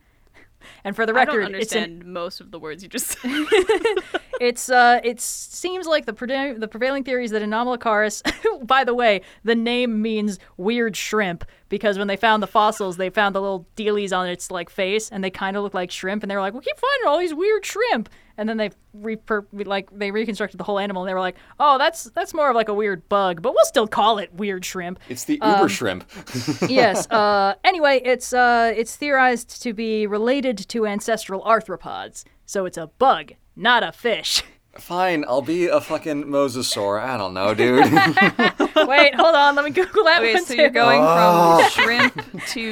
[0.85, 2.89] And for the record, I don't record, it's an understand most of the words you
[2.89, 3.29] just said.
[4.41, 8.65] It's uh, it seems like the preda- the prevailing theory is that Anomalocaris.
[8.67, 13.09] by the way, the name means weird shrimp because when they found the fossils, they
[13.09, 16.23] found the little dealies on its like face, and they kind of look like shrimp,
[16.23, 19.45] and they were like, "We keep finding all these weird shrimp." And then they reper-
[19.65, 22.55] like they reconstructed the whole animal, and they were like, "Oh, that's that's more of
[22.55, 25.69] like a weird bug, but we'll still call it weird shrimp." It's the Um, uber
[25.69, 26.09] shrimp.
[26.67, 27.07] yes.
[27.11, 32.87] Uh, anyway, it's uh, it's theorized to be related to ancestral arthropods, so it's a
[32.97, 34.41] bug, not a fish.
[34.79, 36.99] Fine, I'll be a fucking mosasaur.
[36.99, 37.85] I don't know, dude.
[38.87, 39.55] Wait, hold on.
[39.55, 40.61] Let me Google that Wait, one so too.
[40.61, 41.69] you're going Oh.
[41.71, 42.15] from shrimp
[42.47, 42.69] to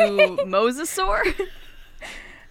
[0.47, 1.21] mosasaur,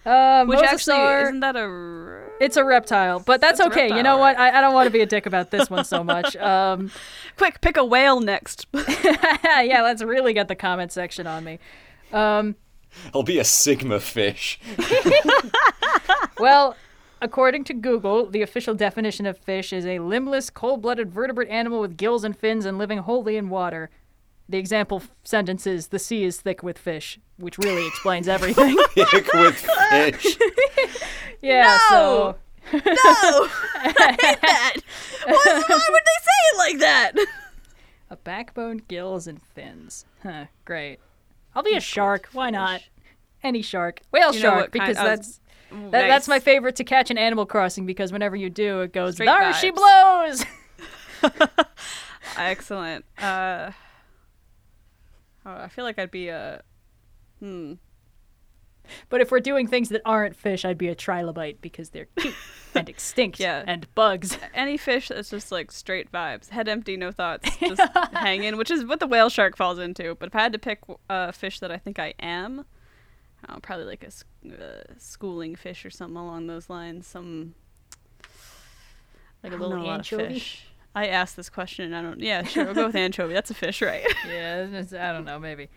[0.05, 1.59] uh, which actually isn't that a?
[1.61, 3.95] r- It's a reptile, but that's, That's a okay.
[3.95, 4.35] you know what?
[4.37, 4.53] right?
[4.53, 6.35] I, I don't want to be a dick about this one so much.
[6.37, 6.89] Um,
[7.37, 8.65] Quick, pick a whale next.
[8.73, 11.59] yeah, let's really get the comment section on me.
[12.11, 12.55] Um,
[13.13, 14.59] I'll be a sigma fish.
[16.39, 16.75] well,
[17.21, 21.97] according to Google, the official definition of fish is a limbless, cold-blooded vertebrate animal with
[21.97, 23.89] gills and fins and living wholly in water.
[24.49, 28.75] The example sentence is "The sea is thick with fish," which really explains everything.
[28.95, 30.37] Dick with fish.
[31.41, 31.77] yeah.
[31.91, 32.35] No!
[32.71, 32.77] So.
[32.77, 34.73] no, I hate that.
[35.25, 37.11] Why, why would they say it like that?
[38.09, 40.05] A backbone, gills, and fins.
[40.23, 40.99] Huh, great.
[41.55, 42.29] I'll be a shark.
[42.33, 42.81] Why not?
[43.43, 44.01] Any shark.
[44.11, 45.39] Whale You know shark, what kind- because I was- that's
[45.71, 49.13] that, that's my favorite to catch in Animal Crossing because whenever you do, it goes,
[49.15, 50.45] Straight there she blows!
[52.37, 53.05] Excellent.
[53.17, 53.71] Uh,
[55.45, 56.61] oh, I feel like I'd be a.
[57.41, 57.73] Hmm.
[59.09, 62.35] but if we're doing things that aren't fish, I'd be a trilobite because they're cute
[62.75, 63.63] and extinct Yeah.
[63.65, 64.37] and bugs.
[64.53, 67.81] Any fish that's just like straight vibes, head empty, no thoughts, just
[68.13, 70.15] hanging, which is what the whale shark falls into.
[70.15, 72.65] But if I had to pick a fish that I think I am,
[73.49, 77.07] oh, probably like a uh, schooling fish or something along those lines.
[77.07, 77.55] Some
[79.43, 80.27] Like a little know anchovy.
[80.35, 80.67] fish.
[80.93, 82.19] I asked this question and I don't.
[82.19, 82.65] Yeah, sure.
[82.65, 83.33] We'll go with anchovy.
[83.33, 84.05] That's a fish, right?
[84.27, 84.67] Yeah,
[84.99, 85.69] I don't know, maybe.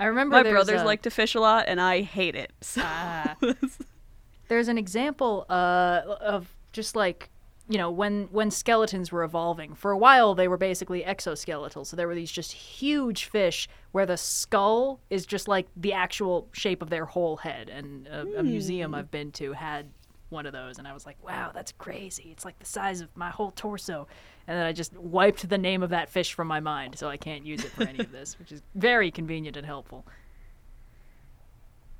[0.00, 2.52] I remember My brothers a- like to fish a lot, and I hate it.
[2.62, 2.80] So.
[2.84, 3.36] Ah.
[4.48, 7.30] there's an example uh, of just like
[7.68, 11.96] you know when when skeletons were evolving for a while they were basically exoskeletal so
[11.96, 16.82] there were these just huge fish where the skull is just like the actual shape
[16.82, 19.88] of their whole head and a, a museum i've been to had
[20.30, 23.08] one of those and i was like wow that's crazy it's like the size of
[23.16, 24.08] my whole torso
[24.50, 27.16] and then i just wiped the name of that fish from my mind so i
[27.16, 30.04] can't use it for any of this which is very convenient and helpful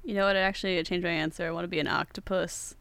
[0.02, 0.34] You know what?
[0.34, 1.46] Actually, I changed my answer.
[1.46, 2.74] I want to be an octopus.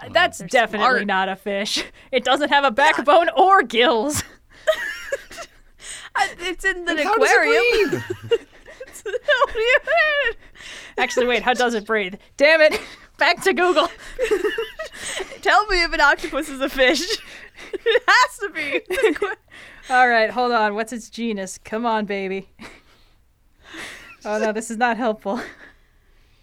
[0.00, 1.06] Uh, that's definitely smart.
[1.06, 1.84] not a fish.
[2.12, 4.22] It doesn't have a backbone or gills.
[6.38, 7.90] it's in the How does it aquarium.
[7.90, 8.40] breathe?
[10.98, 12.14] Actually, wait, how does it breathe?
[12.36, 12.80] Damn it.
[13.22, 13.86] Back to Google.
[15.42, 17.00] Tell me if an octopus is a fish.
[17.72, 18.80] it has to be.
[19.90, 20.74] All right, hold on.
[20.74, 21.56] What's its genus?
[21.56, 22.48] Come on, baby.
[24.24, 25.40] Oh no, this is not helpful.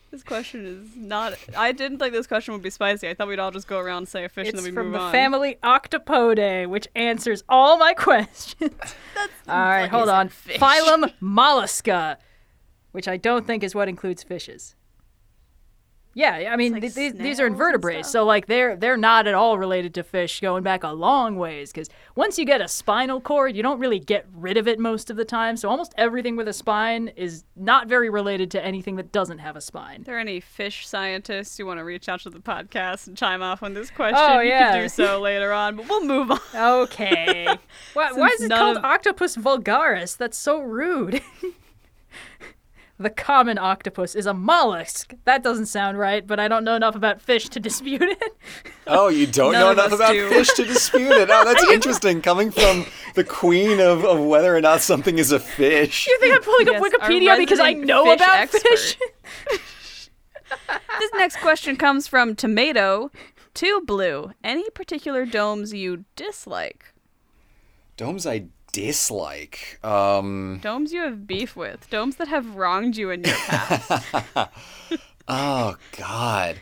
[0.10, 1.34] this question is not.
[1.58, 3.10] I didn't think this question would be spicy.
[3.10, 4.86] I thought we'd all just go around and say a fish and then we from
[4.86, 5.12] move the on.
[5.12, 8.72] family Octopodidae, which answers all my questions.
[9.50, 10.30] all right, hold on.
[10.30, 10.62] fish?
[10.62, 12.16] Phylum Mollusca,
[12.94, 14.76] which I don't think is what includes fishes.
[16.16, 19.36] Yeah, I mean like th- these, these are invertebrates, so like they're they're not at
[19.36, 21.72] all related to fish, going back a long ways.
[21.72, 25.12] Because once you get a spinal cord, you don't really get rid of it most
[25.12, 25.55] of the time.
[25.55, 29.55] So almost everything with a spine is not very related to anything that doesn't have
[29.55, 30.01] a spine.
[30.01, 33.43] Are there any fish scientists who want to reach out to the podcast and chime
[33.43, 34.20] off on this oh, question?
[34.20, 34.72] Oh, You yeah.
[34.72, 36.39] can do so later on, but we'll move on.
[36.55, 37.45] Okay.
[37.93, 40.18] why, why is it called of- Octopus vulgaris?
[40.18, 41.22] That's so rude.
[43.00, 45.14] the common octopus is a mollusk.
[45.24, 48.22] That doesn't sound right, but I don't know enough about fish to dispute it.
[48.88, 50.28] Oh, you don't None know enough about do.
[50.30, 51.30] fish to dispute it.
[51.32, 52.22] Oh, that's interesting.
[52.22, 52.86] Coming from
[53.16, 56.08] the queen of, of whether or not something is a fish.
[56.08, 58.62] you think I'm pulling Yes, up Wikipedia because I know fish about expert.
[58.68, 58.97] fish?
[61.00, 63.12] This next question comes from Tomato
[63.54, 64.32] to Blue.
[64.43, 66.91] Any particular domes you dislike?
[67.97, 69.80] Domes I dislike.
[69.84, 70.60] Um.
[70.62, 71.90] Domes you have beef with?
[71.90, 74.52] Domes that have wronged you in your past?
[75.28, 76.60] Oh God.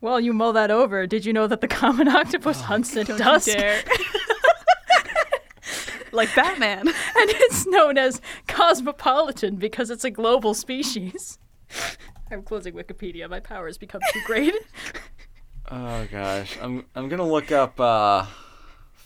[0.00, 1.06] Well, you mull that over.
[1.06, 3.48] Did you know that the common octopus hunts at dusk?
[6.12, 6.86] Like Batman.
[6.86, 11.40] and it's known as cosmopolitan because it's a global species.
[12.30, 13.28] I'm closing Wikipedia.
[13.28, 14.54] My powers become too great.
[15.70, 16.56] Oh gosh.
[16.62, 18.26] I'm I'm gonna look up uh,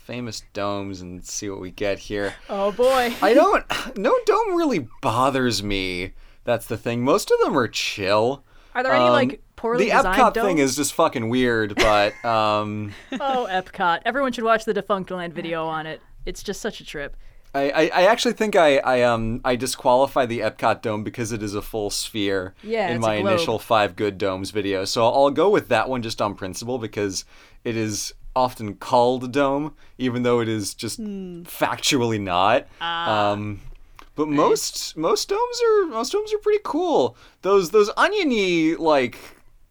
[0.09, 2.33] famous domes and see what we get here.
[2.49, 3.15] oh boy.
[3.21, 3.63] I don't.
[3.99, 6.13] No dome really bothers me.
[6.45, 7.05] That's the thing.
[7.05, 8.43] Most of them are chill.
[8.75, 10.47] Are there any Um, like poorly the designed Epcot domes?
[10.49, 14.01] thing is just fucking weird, but um, Oh, Epcot.
[14.07, 16.01] Everyone should watch the Defunctland video on it.
[16.25, 17.15] It's just such a trip.
[17.55, 21.43] I, I, I actually think I, I um I disqualify the Epcot dome because it
[21.43, 24.87] is a full sphere Yeah, in it's a my initial five good domes video.
[24.87, 27.27] So I'll go with that one just on principle because
[27.65, 31.43] it is often called a dome, even though it is just Hmm.
[31.43, 32.67] factually not.
[32.81, 33.31] Ah.
[33.33, 33.61] um,
[34.15, 37.17] but most most domes are most domes are pretty cool.
[37.43, 39.17] Those those oniony like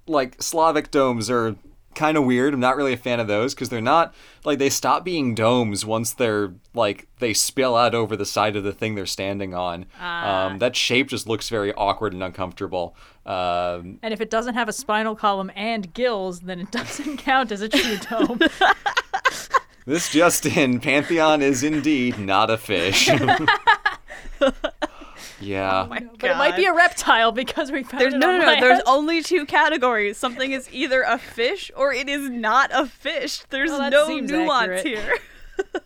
[0.08, 1.56] like Slavic domes are
[1.98, 2.54] kind of weird.
[2.54, 4.14] I'm not really a fan of those because they're not
[4.46, 8.64] like they stop being domes once they're like they spill out over the side of
[8.64, 9.86] the thing they're standing on.
[10.00, 10.46] Ah.
[10.46, 12.96] Um, that shape just looks very awkward and uncomfortable.
[13.26, 17.52] Um, And if it doesn't have a spinal column and gills, then it doesn't count
[17.52, 18.40] as a true dome.
[19.86, 23.10] this just in, Pantheon is indeed not a fish.
[25.40, 25.84] yeah.
[25.92, 28.46] Oh but it might be a reptile because we found There's it no, no, no.
[28.46, 28.64] land.
[28.64, 30.18] There's only two categories.
[30.18, 33.44] Something is either a fish or it is not a fish.
[33.50, 34.86] There's Well, no nuance accurate.
[34.86, 35.18] here.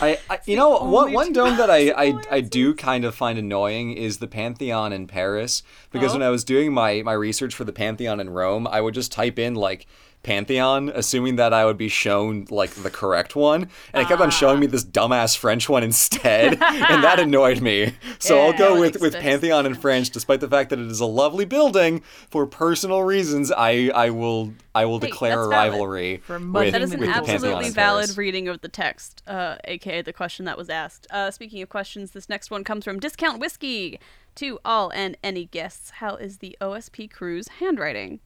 [0.00, 3.38] I, I you know one, one dome that I, I, I do kind of find
[3.38, 6.14] annoying is the Pantheon in Paris because Oh.
[6.14, 9.12] when I was doing my, my research for the Pantheon in Rome, I would just
[9.12, 9.86] type in like
[10.22, 14.30] Pantheon, assuming that I would be shown like the correct one, and it kept on
[14.30, 14.60] showing Ah.
[14.60, 17.94] me this dumbass French one instead, and that annoyed me.
[18.18, 19.14] So I'll go with with.
[19.14, 22.02] Pantheon in French, despite the fact that it is a lovely building.
[22.30, 26.72] For personal reasons, I I will I will Hey, declare a rivalry For with, mud-
[26.72, 30.56] That is an the absolutely valid reading of the text, uh, aka the question that
[30.56, 31.06] was asked.
[31.10, 33.98] Uh, speaking of questions, this next one comes from Discount Whiskey.
[34.36, 38.20] To all and any guests, how is the OSP crew's handwriting?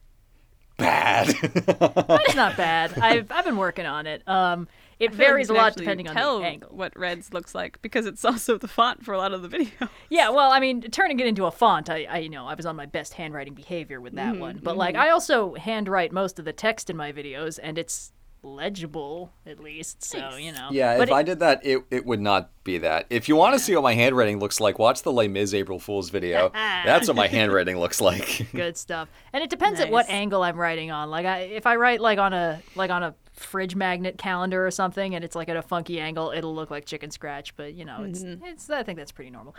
[0.77, 1.33] Bad.
[1.41, 2.97] It's not bad.
[2.99, 4.27] I've I've been working on it.
[4.27, 4.67] Um,
[4.99, 6.69] it I feel like varies a lot actually depending on the angle.
[6.71, 9.71] what Reds looks like because it's also the font for a lot of the video.
[10.09, 12.65] Yeah, well, I mean, turning it into a font, I, I you know, I was
[12.65, 14.59] on my best handwriting behavior with Mm-hmm, that one.
[14.63, 18.11] But like, I also handwrite most of the text in my videos, and it's
[18.43, 20.03] legible at least.
[20.03, 20.69] So you know.
[20.71, 23.05] Yeah, But if it- I did that, it, it would not be that.
[23.09, 25.79] If you want to see what my handwriting looks like, watch the Les Mis April
[25.79, 26.49] Fool's video.
[26.53, 28.47] That's what my handwriting looks like.
[28.53, 29.09] good stuff.
[29.33, 31.09] And it depends at what angle I'm writing on.
[31.09, 34.71] Like, I if I write like on a like on a fridge magnet calendar or
[34.71, 37.55] something, and it's like at a funky angle, it'll look like chicken scratch.
[37.55, 39.55] But you know, it's it's I think that's pretty normal.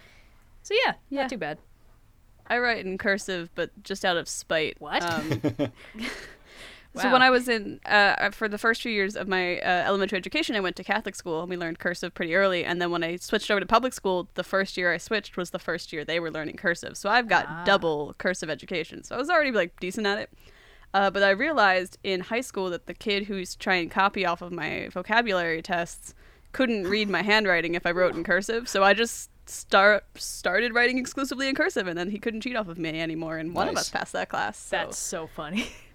[0.63, 1.23] So yeah, Yeah.
[1.23, 1.59] not too bad.
[2.51, 4.77] I write in cursive, but just out of spite.
[4.81, 5.03] What?
[5.03, 5.43] Um,
[6.95, 10.17] So when I was in uh, for the first few years of my uh, elementary
[10.19, 12.65] education, I went to Catholic school and we learned cursive pretty early.
[12.65, 15.51] And then when I switched over to public school, the first year I switched was
[15.51, 16.97] the first year they were learning cursive.
[16.97, 17.63] So I've got Ah.
[17.65, 19.05] double cursive education.
[19.05, 20.31] So I was already like decent at it.
[20.93, 24.43] Uh, but I realized in high school that the kid who's trying to copy off
[24.43, 26.15] of my vocabulary tests
[26.53, 28.69] couldn't read my handwriting if I wrote in cursive.
[28.69, 32.69] So I just start started writing exclusively in cursive, and then he couldn't cheat off
[32.69, 34.59] of me anymore, and one of us passed that class.
[34.59, 34.77] So.
[34.77, 35.69] That's so funny.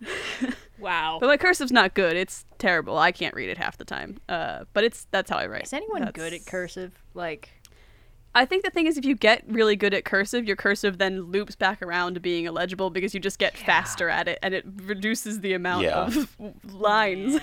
[0.78, 1.18] wow.
[1.20, 2.16] But my cursive's not good.
[2.16, 2.98] It's terrible.
[2.98, 4.18] I can't read it half the time.
[4.28, 5.64] Uh, but it's that's how I write.
[5.64, 6.92] Is anyone That's- good at cursive?
[7.14, 7.50] Like,
[8.34, 11.22] I think the thing is, if you get really good at cursive, your cursive then
[11.22, 14.64] loops back around to being illegible because you just get faster at it, and it
[14.84, 16.04] reduces the amount Yeah.
[16.06, 16.28] of
[16.72, 17.40] lines.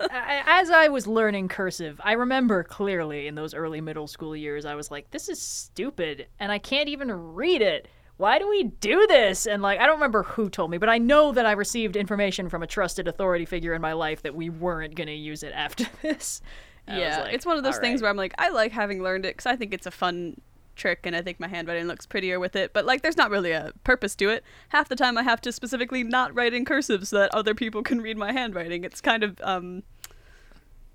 [0.00, 4.64] I- as I was learning cursive, I remember clearly in those early middle school years,
[4.64, 7.88] I was like, this is stupid, and I can't even read it.
[8.16, 9.46] Why do we do this?
[9.46, 12.48] And like, I don't remember who told me, but I know that I received information
[12.48, 15.52] from a trusted authority figure in my life that we weren't going to use it
[15.54, 16.40] after this.
[16.86, 19.02] And Yeah, like, it's one of those things right." where I'm like, I like having
[19.02, 20.40] learned it because I think it's a fun
[20.76, 22.72] trick, and I think my handwriting looks prettier with it.
[22.72, 24.44] But like, there's not really a purpose to it.
[24.68, 27.82] Half the time, I have to specifically not write in cursive so that other people
[27.82, 28.84] can read my handwriting.
[28.84, 29.82] It's kind of um,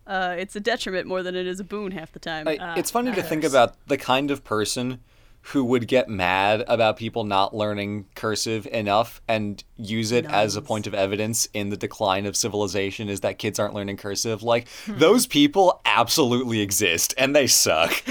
[0.08, 2.48] uh, it's a detriment more than it is a boon half the time.
[2.48, 5.02] I, it's funny to think about the kind of person
[5.42, 10.62] who would get mad about people not learning cursive enough and use it as a
[10.62, 14.44] point of evidence in the decline of civilization is that kids aren't learning cursive.
[14.44, 14.98] Like, hmm.
[15.00, 18.04] those people absolutely exist and they suck.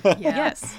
[0.00, 0.16] Yeah.
[0.18, 0.74] yes,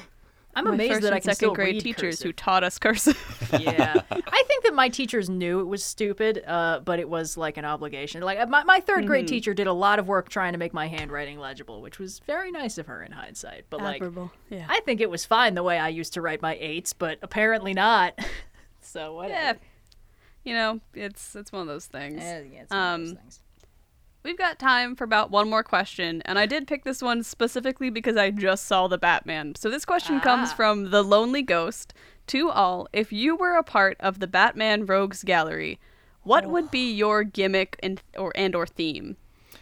[0.55, 3.17] I'm my amazed that I can second still grade read teachers who taught us cursive.
[3.59, 7.57] yeah i think that my teachers knew it was stupid uh, but it was like
[7.57, 10.57] an obligation like my, my third grade teacher did a lot of work trying to
[10.59, 14.01] make my handwriting legible which was very nice of her in hindsight but like
[14.49, 14.65] Yeah.
[14.69, 17.73] i think it was fine the way i used to write my eights but apparently
[17.73, 18.17] not
[18.81, 19.53] so whatever yeah,
[20.43, 22.19] you know, it's it's one of those things.
[22.19, 23.39] Eh, yeah, it's one of those Um, things.
[24.23, 27.89] We've got time for about one more question, and I did pick this one specifically
[27.89, 29.55] because I just saw the Batman.
[29.55, 30.55] So this question comes Ah.
[30.55, 31.93] from the Lonely Ghost
[32.27, 32.87] to all.
[32.93, 35.79] If you were a part of the Batman Rogues Gallery,
[36.21, 39.17] what would be your gimmick and or and or theme?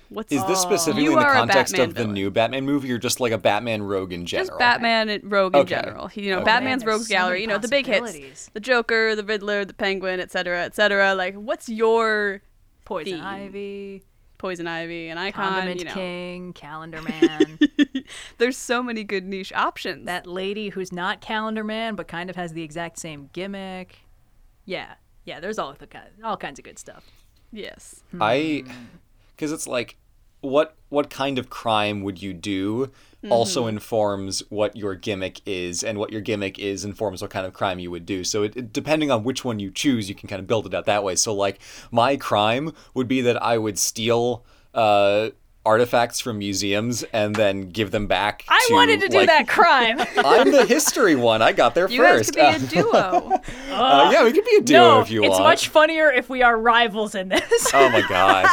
[0.10, 2.14] What's Is this specifically You in the context Batman of the villain.
[2.16, 4.50] new Batman movie or just like a Batman rogue in general?
[4.50, 5.76] just Batman and Rogue in Okay.
[5.76, 6.10] general.
[6.16, 6.46] You know, Okay.
[6.46, 7.42] Batman's Man, Rogues so Gallery.
[7.42, 11.14] You know, the big hits, the Joker, the Riddler, the Penguin, etc., etc.
[11.16, 12.42] Like, what's your
[12.86, 13.24] poison theme.
[13.24, 14.02] ivy
[14.40, 15.50] Poison Ivy, an icon?
[15.50, 17.60] condiment you know, king calendar man
[18.40, 20.08] there's so many good niche options.
[20.08, 24.00] that lady who's not calendar man but kind of has the exact same gimmick
[24.66, 25.88] yeah yeah there's all the
[26.24, 27.06] all kinds of good stuff
[27.52, 28.04] yes.
[28.20, 28.72] I hmm.
[29.36, 29.98] because it's like
[30.42, 32.92] what what kind of crime would you do
[33.28, 37.54] also informs what your gimmick is and what your gimmick is informs what kind of
[37.54, 38.24] crime you would do.
[38.24, 40.74] So it, it- depending on which one you choose you can kind of build it
[40.74, 41.16] out that way.
[41.16, 41.60] So like
[41.92, 45.30] my crime would be that i would steal uh
[45.66, 49.48] artifacts from museums and then give them back i to, wanted to do like- that
[49.48, 53.32] crime i'm the history one i got there You guys first could be a duo.
[53.72, 56.30] Uh, yeah we could be a duo no if you it's want much funnier if
[56.30, 58.48] we are rivals in this oh my god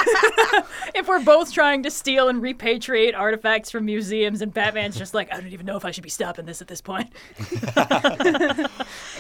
[0.95, 5.33] if we're both trying to steal and repatriate artifacts from museums and batman's just like
[5.33, 7.09] i don't even know if i should be stopping this at this point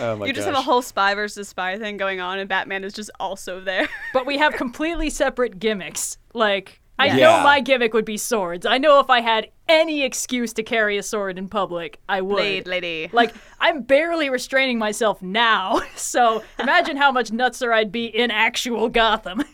[0.00, 0.54] oh my you just gosh.
[0.54, 3.88] have a whole spy versus spy thing going on, and Batman is just also there.
[4.12, 6.18] but we have completely separate gimmicks.
[6.34, 7.16] Like, I Yeah.
[7.16, 8.64] know my gimmick would be swords.
[8.64, 12.36] I know if I had any excuse to carry a sword in public, I would.
[12.36, 13.10] Blade lady.
[13.12, 18.88] Like, I'm barely restraining myself now, so imagine how much nutser I'd be in actual
[18.88, 19.44] Gotham.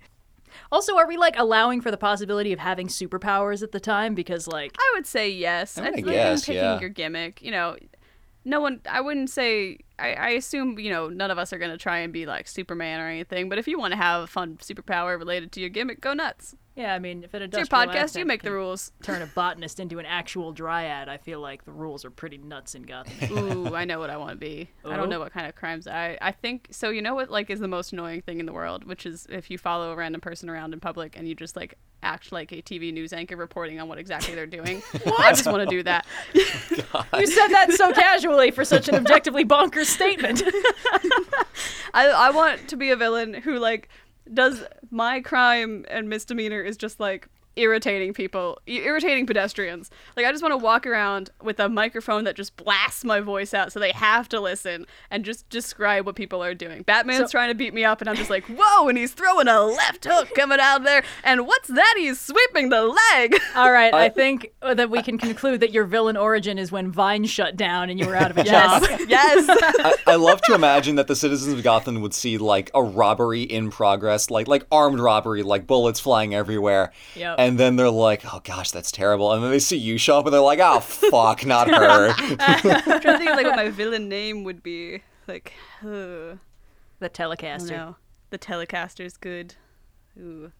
[0.72, 4.14] also, are we like allowing for the possibility of having superpowers at the time?
[4.14, 5.76] Because, like, I would say yes.
[5.76, 6.80] I I mean, I think guess, picking yeah.
[6.80, 7.76] your gimmick, you know,
[8.44, 8.80] no one.
[8.88, 9.80] I wouldn't say.
[9.98, 13.00] I, I assume you know none of us are gonna try and be like Superman
[13.00, 13.48] or anything.
[13.48, 16.54] But if you want to have a fun superpower related to your gimmick, go nuts.
[16.76, 18.16] yeah, I mean, if it It's your podcast.
[18.16, 18.92] You make the rules.
[19.02, 21.08] Turn a botanist into an actual dryad.
[21.08, 23.32] I feel like the rules are pretty nuts in Gotham.
[23.68, 24.70] Ooh, I know what I want to be.
[24.84, 24.96] I Oh?
[24.96, 26.16] don't know what kind of crimes I.
[26.22, 26.90] I think so.
[26.90, 29.50] You know what like is the most annoying thing in the world, which is if
[29.50, 32.62] you follow a random person around in public and you just like act like a
[32.62, 34.80] TV news anchor reporting on what exactly they're doing.
[35.18, 36.06] I just want to do that.
[36.94, 40.42] Oh you said that so casually for such an objectively bonkers statement.
[41.94, 43.88] I I want to be a villain who like
[44.32, 47.28] does my crime and misdemeanor is just like
[47.58, 49.90] irritating people, irritating pedestrians.
[50.16, 53.52] Like I just want to walk around with a microphone that just blasts my voice
[53.52, 56.82] out so they have to listen and just describe what people are doing.
[56.82, 59.48] Batman's So- trying to beat me up and I'm just like, "Whoa!" and he's throwing
[59.48, 61.02] a left hook coming out there.
[61.24, 61.94] And what's that?
[61.98, 62.82] He's sweeping the
[63.12, 63.36] leg.
[63.56, 66.90] All right, I, I- think that we can conclude that your villain origin is when
[66.90, 68.82] Vine shut down and you were out of a job.
[69.08, 69.08] yes.
[69.08, 69.46] yes.
[69.80, 73.42] I, I love to imagine that the citizens of Gotham would see like a robbery
[73.42, 77.36] in progress, like like armed robbery, like bullets flying everywhere, Yep.
[77.38, 80.26] and then they're like, "Oh gosh, that's terrible," and then they see you show up,
[80.26, 82.36] and they're like, "Oh fuck, not her." I'm
[83.00, 85.02] trying to think of like what my villain name would be.
[85.28, 85.86] Like, uh,
[87.00, 87.70] The I don't Telecaster.
[87.70, 87.96] know.
[88.30, 89.54] The Telecaster's good.
[90.18, 90.50] Ooh.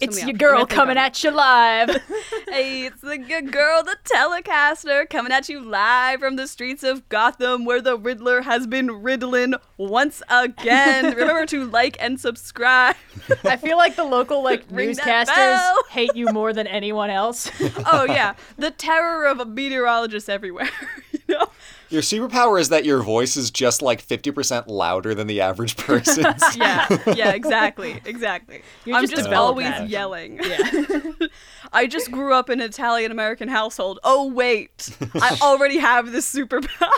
[0.00, 0.16] your else.
[0.18, 2.00] Let me girl coming at you live.
[2.48, 7.08] Hey, it's the good girl, the Telecaster, coming at you live from the streets of
[7.08, 11.16] Gotham, where the Riddler has been riddling once again.
[11.16, 12.96] Remember to like and subscribe.
[13.44, 17.50] I feel like the local like newscasters hate you more than anyone else.
[17.90, 20.68] oh yeah, the terror of meteorologists everywhere.
[21.12, 21.46] you know,
[21.92, 26.42] Your superpower is that your voice is just like 50% louder than the average person's.
[26.56, 28.62] yeah, yeah, exactly, exactly.
[28.86, 29.90] You're I'm just just always that.
[29.90, 30.40] yelling.
[30.42, 31.12] yeah.
[31.72, 34.00] I just grew up in an Italian American household.
[34.04, 34.88] Oh wait,
[35.20, 36.88] I already have this superpower.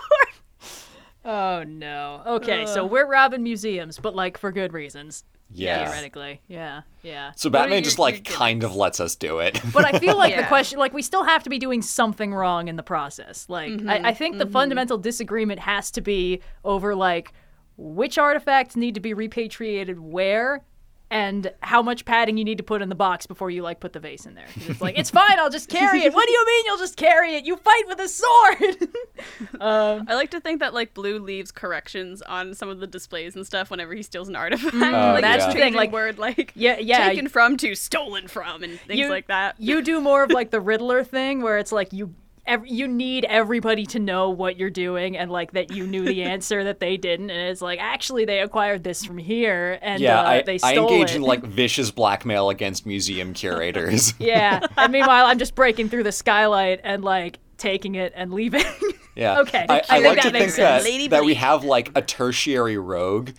[1.25, 2.23] Oh no.
[2.25, 5.25] Okay, so we're robbing museums, but like for good reasons.
[5.51, 5.85] Yeah.
[5.87, 6.41] Theoretically.
[6.49, 6.83] Yeah.
[7.03, 7.33] Yeah.
[7.37, 8.35] So What are Batman your- just your like gimmicks?
[8.37, 9.61] kind of lets us do it.
[9.73, 12.69] But I feel like the question, like, we still have to be doing something wrong
[12.69, 13.47] in the process.
[13.49, 17.33] Like, Mm-hmm, I, I think the fundamental disagreement has to be over, like,
[17.77, 20.65] which artifacts need to be repatriated where
[21.11, 23.93] and how much padding you need to put in the box before you, like, put
[23.93, 24.47] the vase in there.
[24.57, 26.13] It's like, it's fine, I'll just carry it.
[26.13, 27.45] What do you mean you'll just carry it?
[27.45, 28.89] You fight with a sword!
[29.61, 33.37] um, I like to think that like Blue leaves corrections on some of the displays
[33.37, 34.75] and stuff whenever he steals an artifact.
[34.75, 35.53] Oh, like that's yeah.
[35.53, 37.09] the thing, like- word like yeah, yeah.
[37.09, 39.57] taken from to stolen from and things You- like that.
[39.59, 42.15] you do more of like the Riddler thing, where it's like you
[42.47, 46.23] ev- you need everybody to know what you're doing and like that you knew the
[46.25, 50.21] answer that they didn't, and it's like actually they acquired this from here and yeah,
[50.21, 51.17] uh, I, they I engage it.
[51.17, 54.15] in like vicious blackmail against museum curators.
[54.19, 58.65] yeah, and meanwhile I'm just breaking through the skylight and like taking it and leaving.
[59.17, 59.39] Yeah.
[59.41, 60.85] Okay, I, I I think like that to makes think sense.
[60.85, 63.31] Lady that we have like a tertiary rogue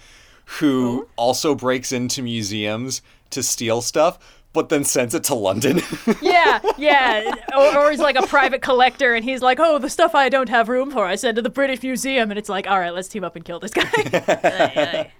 [0.45, 3.01] who also breaks into museums
[3.31, 4.19] to steal stuff,
[4.55, 5.81] but then sends it to London.
[6.21, 10.15] yeah, yeah, or, or he's like a private collector and he's like, oh, the stuff
[10.15, 12.79] I don't have room for, I send to the British Museum, and it's like, all
[12.79, 13.83] right, let's team up and kill this guy.
[13.93, 15.11] Aye, aye.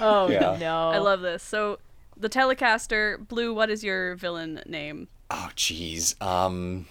[0.00, 0.56] oh Yeah.
[0.58, 1.42] no, I love this.
[1.42, 1.78] So
[2.16, 5.08] the Telecaster, Blue, what is your villain name?
[5.30, 6.20] oh, jeez.
[6.22, 6.86] Um.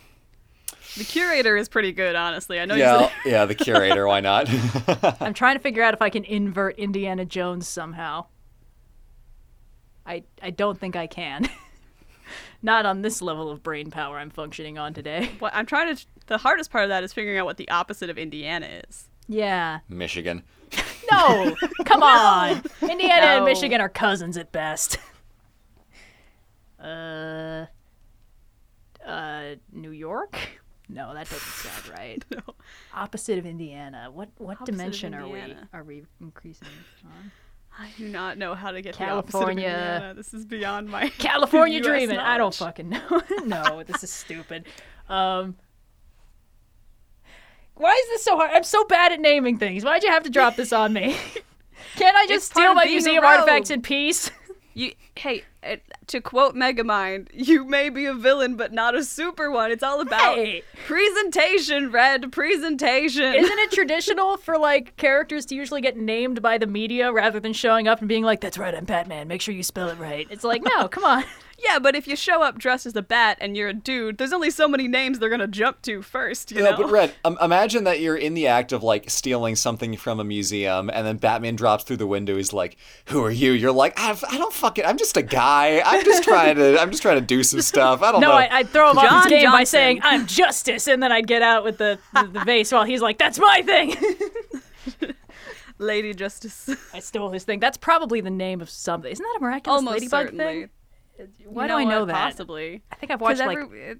[0.97, 2.57] The curator is pretty good, honestly.
[2.59, 4.07] I know you Yeah, said yeah, the curator.
[4.07, 4.47] Why not?
[5.21, 8.27] I'm trying to figure out if I can invert Indiana Jones somehow.
[10.05, 11.49] I I don't think I can.
[12.61, 15.31] Not on this level of brain power I'm functioning on today.
[15.39, 18.09] what I'm trying to the hardest part of that is figuring out what the opposite
[18.09, 19.09] of Indiana is.
[19.27, 19.79] Yeah.
[19.89, 20.43] Michigan.
[21.11, 21.55] No.
[21.85, 22.63] Come on.
[22.81, 24.97] Indiana and Michigan are cousins at best.
[26.79, 27.65] Uh
[29.05, 30.37] uh New York?
[30.89, 32.25] No, that doesn't sound right.
[32.31, 32.55] No.
[32.93, 34.09] Opposite of Indiana.
[34.11, 36.67] What what Opposite dimension are we are we increasing
[37.05, 37.31] on?
[37.77, 39.69] I do not know how to get California.
[39.69, 42.17] The opposite of This is beyond my California dreaming.
[42.17, 43.21] I don't fucking know.
[43.45, 44.65] no, this is stupid.
[45.09, 45.55] Um,
[47.75, 48.51] why is this so hard?
[48.53, 49.83] I'm so bad at naming things.
[49.83, 51.17] Why'd you have to drop this on me?
[51.97, 54.31] Can't I just It's steal my museum artifacts in peace?
[54.77, 59.49] You hey, uh, to quote Megamind, you may be a villain, but not a super
[59.49, 59.71] one.
[59.71, 60.63] It's all about Hey.
[60.85, 62.29] presentation, Red.
[62.33, 63.23] Presentation.
[63.35, 67.53] Isn't it traditional for like characters to usually get named by the media rather than
[67.53, 69.29] showing up and being like, "That's right, I'm Batman.
[69.29, 71.23] Make sure you spell it right." It's like, no, come on.
[71.65, 74.31] Yeah, but if you show up dressed as a bat and you're a dude, there's
[74.33, 76.51] only so many names they're gonna jump to first.
[76.51, 76.77] You No, know.
[76.77, 80.23] but Red, um, imagine that you're in the act of like stealing something from a
[80.23, 82.35] museum, and then Batman drops through the window.
[82.37, 84.85] He's like, "Who are you?" You're like, "I, I don't fucking.
[84.85, 85.81] I'm just a guy.
[85.85, 86.79] I'm just trying to.
[86.79, 88.01] I'm just trying to do some stuff.
[88.01, 90.27] I don't No, know." No, I'd throw him off John his game by saying, "I'm
[90.27, 93.39] justice," and then I'd get out with the the, the vase while he's like, "That's
[93.39, 93.95] my thing."
[95.77, 96.69] Lady Justice.
[96.93, 97.59] I stole his thing.
[97.59, 99.11] That's probably the name of something.
[99.11, 100.45] Isn't that a miraculous Almost ladybug certainly.
[100.45, 100.69] thing?
[101.45, 102.07] Why You do I know what?
[102.09, 102.13] that?
[102.13, 102.83] Possibly.
[102.91, 103.99] I think I've watched 'Cause like every- it-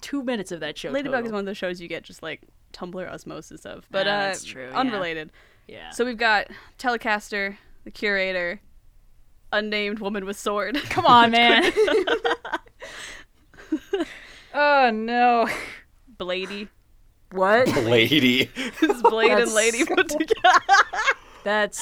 [0.00, 0.90] two minutes of that show.
[0.90, 1.26] Ladybug total.
[1.26, 2.42] is one of those shows you get just like
[2.72, 3.86] Tumblr osmosis of.
[3.90, 5.30] But Ah, uh, that's true, unrelated.
[5.68, 5.90] Yeah.
[5.90, 6.48] So we've got
[6.78, 8.60] Telecaster, the curator,
[9.52, 10.76] unnamed woman with sword.
[10.90, 11.72] come on, man.
[14.54, 15.48] oh no.
[16.18, 16.68] Blady.
[17.32, 17.66] What?
[17.84, 18.50] lady.
[18.56, 20.60] It's Blade and That's- Lady put together.
[21.44, 21.80] That's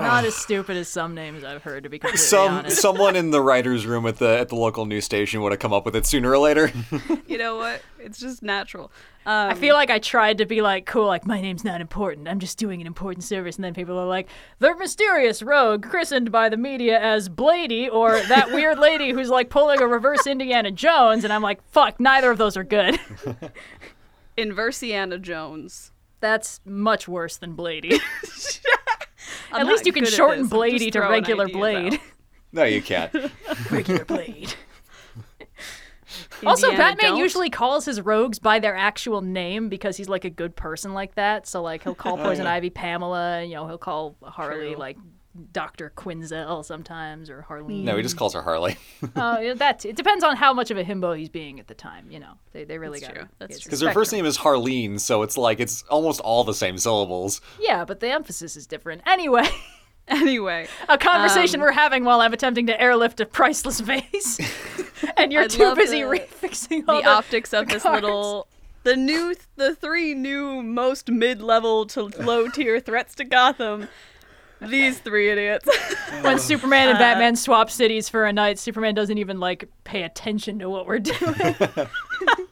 [0.00, 1.84] not as stupid as some names I've heard.
[1.84, 2.80] To be completely Some honest.
[2.80, 5.72] someone in the writers' room at the at the local news station would have come
[5.72, 6.72] up with it sooner or later.
[7.26, 7.82] you know what?
[7.98, 8.90] It's just natural.
[9.26, 12.26] Um, I feel like I tried to be like cool, like my name's not important.
[12.26, 14.28] I'm just doing an important service, and then people are like,
[14.60, 19.50] the mysterious rogue christened by the media as Blady, or that weird lady who's like
[19.50, 22.98] pulling a reverse Indiana Jones, and I'm like, fuck, neither of those are good.
[24.38, 25.92] Inversiana Jones.
[26.20, 27.98] That's much worse than Blady.
[29.52, 30.52] I'm At least you can shorten this.
[30.52, 31.94] I'm Blady to regular Blade.
[31.94, 32.00] out.
[32.52, 33.12] no, you can't.
[33.70, 34.54] regular Blade.
[36.44, 37.18] Also, Indiana Batman Jones?
[37.20, 41.14] usually calls his rogues by their actual name because he's like a good person like
[41.16, 41.46] that.
[41.46, 44.76] So like he'll call oh, Poison Ivy Pamela, and you know he'll call Harley True.
[44.76, 44.96] like
[45.52, 45.92] Dr.
[45.96, 47.84] Quinzel sometimes or Harleen.
[47.84, 48.76] No, he just calls her Harley.
[49.16, 51.74] Oh, yeah, that it depends on how much of a himbo he's being at the
[51.74, 52.10] time.
[52.10, 53.28] You know, they they really That's got true.
[53.38, 53.68] That's true.
[53.68, 57.40] Because her first name is Harleen, so it's like it's almost all the same syllables.
[57.60, 59.02] Yeah, but the emphasis is different.
[59.06, 59.48] Anyway,
[60.08, 64.40] Anyway, a conversation Um, we're having while I'm attempting to airlift a priceless vase,
[65.16, 68.48] and you're I too busy the- refixing all the the, optics of the this little
[68.82, 73.88] the new the three new most mid-level to low tier threats to Gotham.
[74.60, 75.68] These three idiots.
[76.20, 80.02] when Superman and Uh, Batman swap cities for a night, Superman doesn't even like pay
[80.02, 81.56] attention to what we're doing.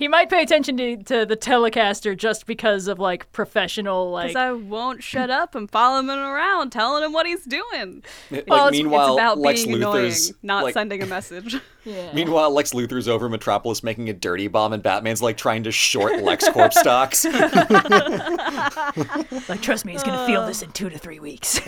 [0.00, 4.28] he might pay attention to, to the Telecaster just because of like professional like.
[4.30, 8.02] Because I won't shut up and follow him around, telling him what he's doing.
[8.30, 11.56] Like, Well, it's- meanwhile, it's about Lex being Luthor's annoying, not like, sending a message.
[11.84, 12.12] yeah.
[12.14, 16.14] Meanwhile, Lex Luthor's over Metropolis making a dirty bomb, and Batman's like trying to short
[16.14, 17.24] LexCorp stocks.
[19.48, 21.60] like, trust me, he's gonna feel this in two to three weeks.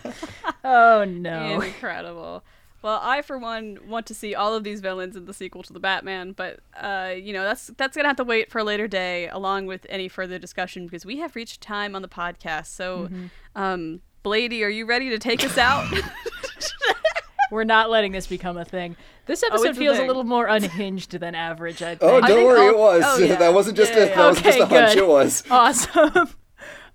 [0.64, 1.60] oh no.
[1.60, 2.42] Incredible.
[2.86, 5.72] Well, I for one want to see all of these villains in the sequel to
[5.72, 8.86] the Batman, but uh, you know that's that's gonna have to wait for a later
[8.86, 12.66] day, along with any further discussion, because we have reached time on the podcast.
[12.66, 13.26] So, Mm-hmm.
[13.60, 15.92] um, Blady, are you ready to take us out?
[17.50, 18.94] We're not letting this become a thing.
[19.26, 20.06] This Oh, episode it's a feels a thing.
[20.08, 22.02] little more unhinged than average, I think.
[22.02, 23.02] Oh, don't think worry, all- it was.
[23.04, 23.34] oh, yeah.
[23.36, 24.14] That wasn't just Yeah, a yeah.
[24.16, 24.94] that wasn't just a Okay, hunch.
[24.94, 25.02] good.
[25.02, 25.42] It was.
[25.50, 26.28] awesome.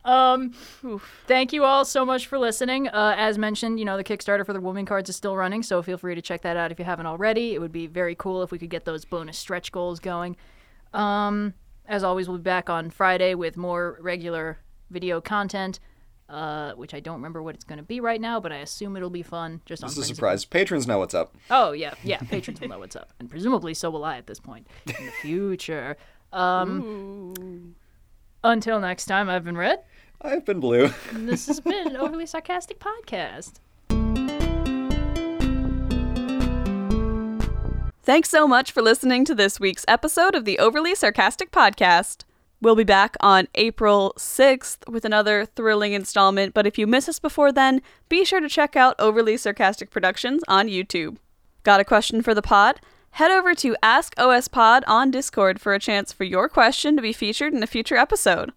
[0.03, 0.53] Um,
[1.27, 2.87] thank you all so much for listening.
[2.87, 5.81] Uh, as mentioned, you know the Kickstarter for the Woman cards is still running, so
[5.81, 7.53] feel free to check that out if you haven't already.
[7.53, 10.37] It would be very cool if we could get those bonus stretch goals going.
[10.93, 11.53] Um,
[11.87, 15.79] as always, we'll be back on Friday with more regular video content.
[16.29, 18.95] Uh, which I don't remember what it's going to be right now, but I assume
[18.95, 19.59] it'll be fun.
[19.65, 20.45] Just on is a surprise.
[20.45, 21.35] Patrons know what's up.
[21.49, 22.19] Oh yeah, yeah.
[22.19, 25.11] Patrons will know what's up, and presumably so will I at this point in the
[25.21, 25.97] future.
[26.31, 27.75] Um,
[28.45, 29.79] until next time, I've been Red,
[30.23, 30.89] I've been blue.
[31.09, 33.59] and this has been an overly sarcastic podcast.
[38.03, 42.23] Thanks so much for listening to this week's episode of the Overly Sarcastic Podcast.
[42.59, 47.19] We'll be back on April 6th with another thrilling installment, but if you miss us
[47.19, 51.17] before then, be sure to check out Overly Sarcastic Productions on YouTube.
[51.63, 52.79] Got a question for the pod?
[53.11, 57.01] Head over to Ask OS Pod on Discord for a chance for your question to
[57.01, 58.51] be featured in a future episode.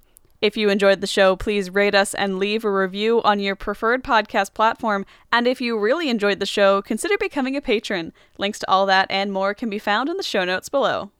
[0.44, 4.04] If you enjoyed the show, please rate us and leave a review on your preferred
[4.04, 5.06] podcast platform.
[5.32, 8.12] And if you really enjoyed the show, consider becoming a patron.
[8.36, 11.12] Links to all that and more can be found in the show notes below.